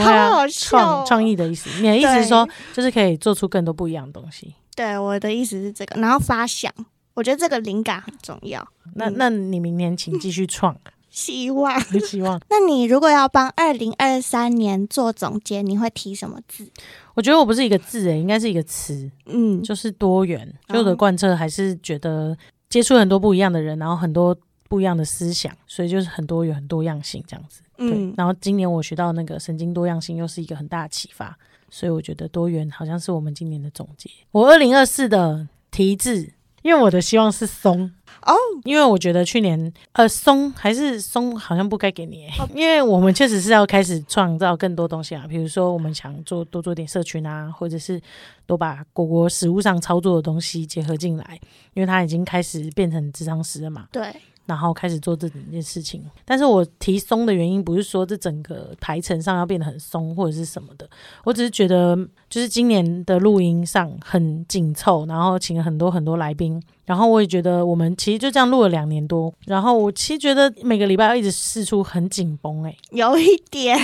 [0.01, 1.69] 好好笑哦创创意的意思。
[1.81, 4.55] 你的意思是说，就是可以做出更多不一样的东西。
[4.75, 6.73] 对，我的意思是这个，然后发想，
[7.15, 8.67] 我觉得这个灵感很重要。
[8.95, 10.75] 那嗯那你明年请继续创，
[11.11, 11.79] 希望。
[12.01, 12.41] 希望。
[12.49, 16.67] 那你如果要帮二零二三年做总结，你会提什么字？
[17.15, 19.11] 我觉得我不是一个字诶，应该是一个词。
[19.27, 22.35] 嗯，就是多元，哦就我的贯彻还是觉得
[22.71, 24.35] 接触很多不一样的人，然后很多
[24.73, 27.61] 不一样的思想，所以就是很多元、很多样性这样子。
[27.77, 31.37] 对，嗯然后今年我学到那个神经多样性，又是一个很大的启发，
[31.69, 34.09] 所以我觉得多元好像是我们今年的总结。
[34.31, 37.93] 我二零二四的题字，因为我的希望是松。
[38.25, 48.01] 哦，因为我觉得去年呃松还是松，好像不该给你因为我们确实是要开始创造更多东西啊，比如说我们想做多做点社群啊，或者是
[48.47, 51.39] 多把果果实物上操作的东西结合进来，
[51.75, 54.15] 因为它已经开始变成智商师了嘛，对，
[54.47, 56.03] 然后开始做这整件事情。
[56.25, 60.89] 但是我提松的原因不是说这整个排程上要变得很松或者是什么的，
[61.25, 61.97] 我只是觉得
[62.29, 73.79] 就是今年的录音上很紧凑，然后请了很多很多来宾，然后我也觉得我们其实就这样录了两年多，然后我其实觉得每个礼拜要一直试出很紧绷，诶，有一点，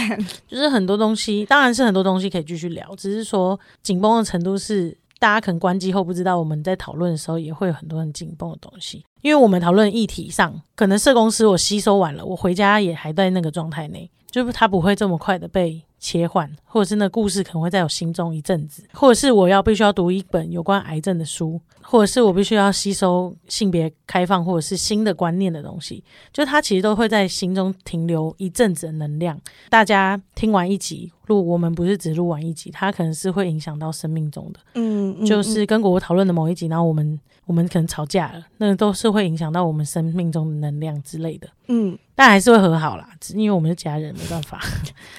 [0.46, 29.41] 就是很多东西，当然是很多东西可以继续聊，只是说紧绷的程度是大家可能关机后不知道，我们在讨论的时候也会有很多很紧绷的东西，因为我们讨论议题上，可能社公司我吸收完了，我回家也还在那个状态内，就是它不会这么快的被切换，或者是那故事可能会在我心中一阵子，或者是我要必须要读一本有关癌症的书，或者是我必须要吸收性别开放或者是新的观念的东西，就它其实都会在心中停留一阵子的能量。
[29.68, 34.61] 大家听完一集录，我们不是只录完一集，它可能是会影响到生命中的。
[34.74, 37.18] 嗯，嗯就是跟果果讨论的某一集，然后我们
[37.49, 44.61] 我们可能吵架了，那都是会影响到我们生命中的能量之类的，嗯，但还是会和好啦，只因为我们是家人，没办法，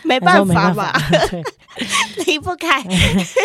[0.04, 1.00] 没办法没办法吧，
[1.32, 1.44] 对，
[2.28, 2.84] 离不开。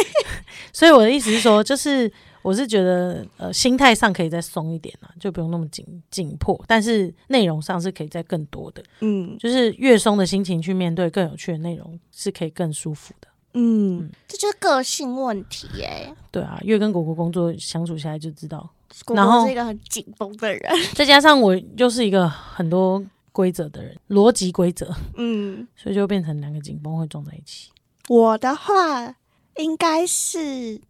[0.71, 2.13] 所以我的意思是说，就是
[2.43, 9.35] 我是觉得呃心态上可以再松一点啊，就不用那么紧紧迫，但是内容上是可以再更多的，嗯。
[9.39, 13.29] 就是越松的心情去面对更有趣的内容，是可以更舒服的。
[13.55, 16.15] 嗯，这就是个性问题耶。
[16.31, 18.69] 对啊，越跟果果工作相处下来就知道，
[19.05, 20.63] 果然后果是一个很紧绷的人，
[20.95, 27.71] 再加上我又是一个很多规则的人，逻辑规则，嗯，所以就变成两个紧绷会撞在一起。
[28.09, 29.17] 我的话
[29.57, 30.81] 应该是。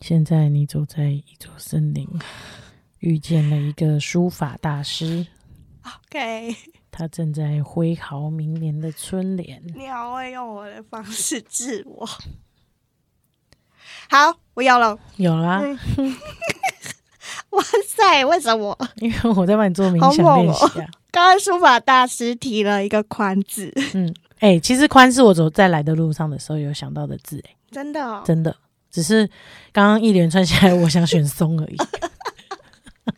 [0.00, 2.08] 现在你走在一座森林，
[3.00, 5.26] 遇见了一个书法大师
[6.06, 6.56] ，OK，
[6.90, 9.62] 他正在挥毫明年的春联。
[9.74, 12.08] 你好会用我的方式治我。
[14.08, 14.98] 好，我有了。
[15.16, 15.60] 有啦，
[15.98, 16.16] 嗯
[17.50, 20.88] 哇塞，为什么因为我在帮你做冥想练习啊。
[21.10, 23.72] 刚刚书法大师提了一个宽字？
[23.94, 28.22] 嗯，哎、其实宽是我走在来的路上的时候有想到的字、哎，真的、哦？
[28.24, 28.54] 真的，
[28.90, 29.28] 只是
[29.72, 31.76] 刚刚一连串下来，我想选松而已。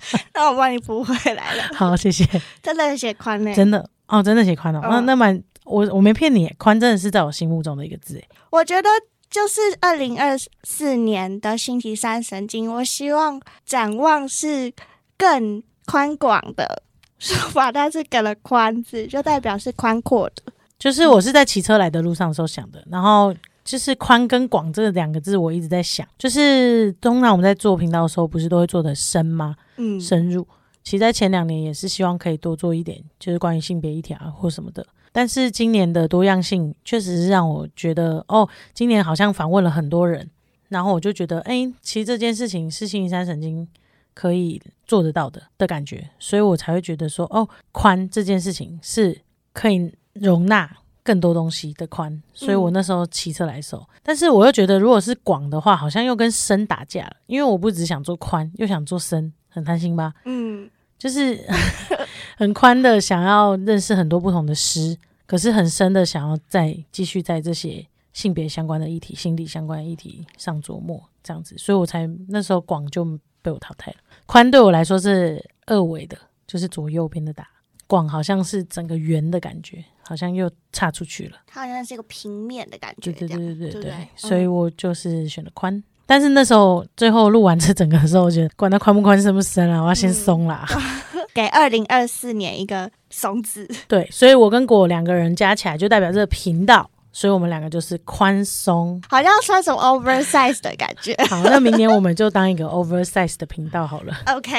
[0.35, 1.63] 那我帮你补回来了。
[1.75, 2.25] 好，谢谢。
[2.63, 3.55] 真的写宽呢？
[3.55, 8.89] 真的哦，真的写宽了，那嗯那蛮我我没骗你，宽真的是在我心目中的一个字，哎，我觉得
[9.31, 14.73] 就是二零二四年的星期三神经，我希望展望是
[15.17, 16.83] 更宽广的。
[17.19, 20.43] 书法但是给了宽字，就代表是宽阔的。
[20.77, 23.33] 就是我是在骑车来的路上的时候想的，然后
[23.65, 29.57] 就是宽跟广这两个字，我一直在想，就是通常我们在做频道的时候，不是都会做的深吗？
[29.77, 30.47] 嗯，深入。
[30.83, 34.85] 其实，在前两年也是希望可以多做一点，就是关于性别议题啊或什么的。
[35.13, 40.29] 但是今年的多样性确实是让我觉得，哦，今年好像访问了很多人，
[40.71, 43.69] 然后我就觉得，哎，其实这件事情是星期三神经
[44.13, 49.21] 可以做得到的的感觉，所以我才会觉得说，哦，宽这件事情是
[49.53, 60.15] 可以容纳更多东西的宽，所以我那时候骑车来的时候，但是我又觉得，如果是广的话，好像又跟深打架了，因为我不只想做宽，又想做深，很贪心吧？
[60.25, 61.39] 嗯，就是
[62.39, 64.97] 很宽的想要认识很多不同的诗，
[65.27, 73.05] 可是很深的想要再继续在这些性别相关的议题、心理相关的议题上琢磨，这样子，所以我才那时候广就
[73.43, 73.97] 被我淘汰了。
[74.27, 77.45] 宽对我来说是二维的，就是左右边的打；
[77.87, 81.39] 广好像是整个圆的感觉，好像又岔出去了。
[81.47, 85.83] 它好像是一个平面的感觉，对对对对对所以嗯我就是选了宽。
[86.05, 90.67] 但是那时候最后录完这整个的时候，我觉得管它宽不宽、深不深啊，我要先嗯松啦。
[91.33, 93.67] 给二零二四年一个松字。
[93.89, 99.01] 对，所以我跟果两个人加起来就代表这个频道，所以我们两个就是宽松。
[99.09, 101.15] 好像穿什么 oversize 的感觉。
[101.29, 104.15] 好，那明年我们就当一个 oversize 的频道好了。
[104.35, 104.51] OK，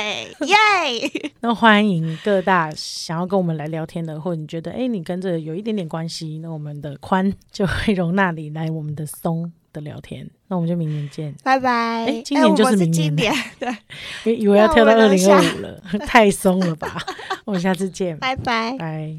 [0.41, 0.55] 耶！
[1.41, 10.29] 那欢迎各大想要跟我们来聊天的，或者你觉得哎、诶你跟这有一点点关系，那我们的宽就会容纳你来我们的松的聊天。
[10.47, 11.33] 那我们就明年见。
[11.43, 12.05] 拜拜。
[12.05, 16.95] 哎今年就是明年今年，对，以 以为要跳到二零二五了， 太松了吧？
[17.45, 18.77] 我们下次见，拜拜。
[18.77, 19.17] 拜。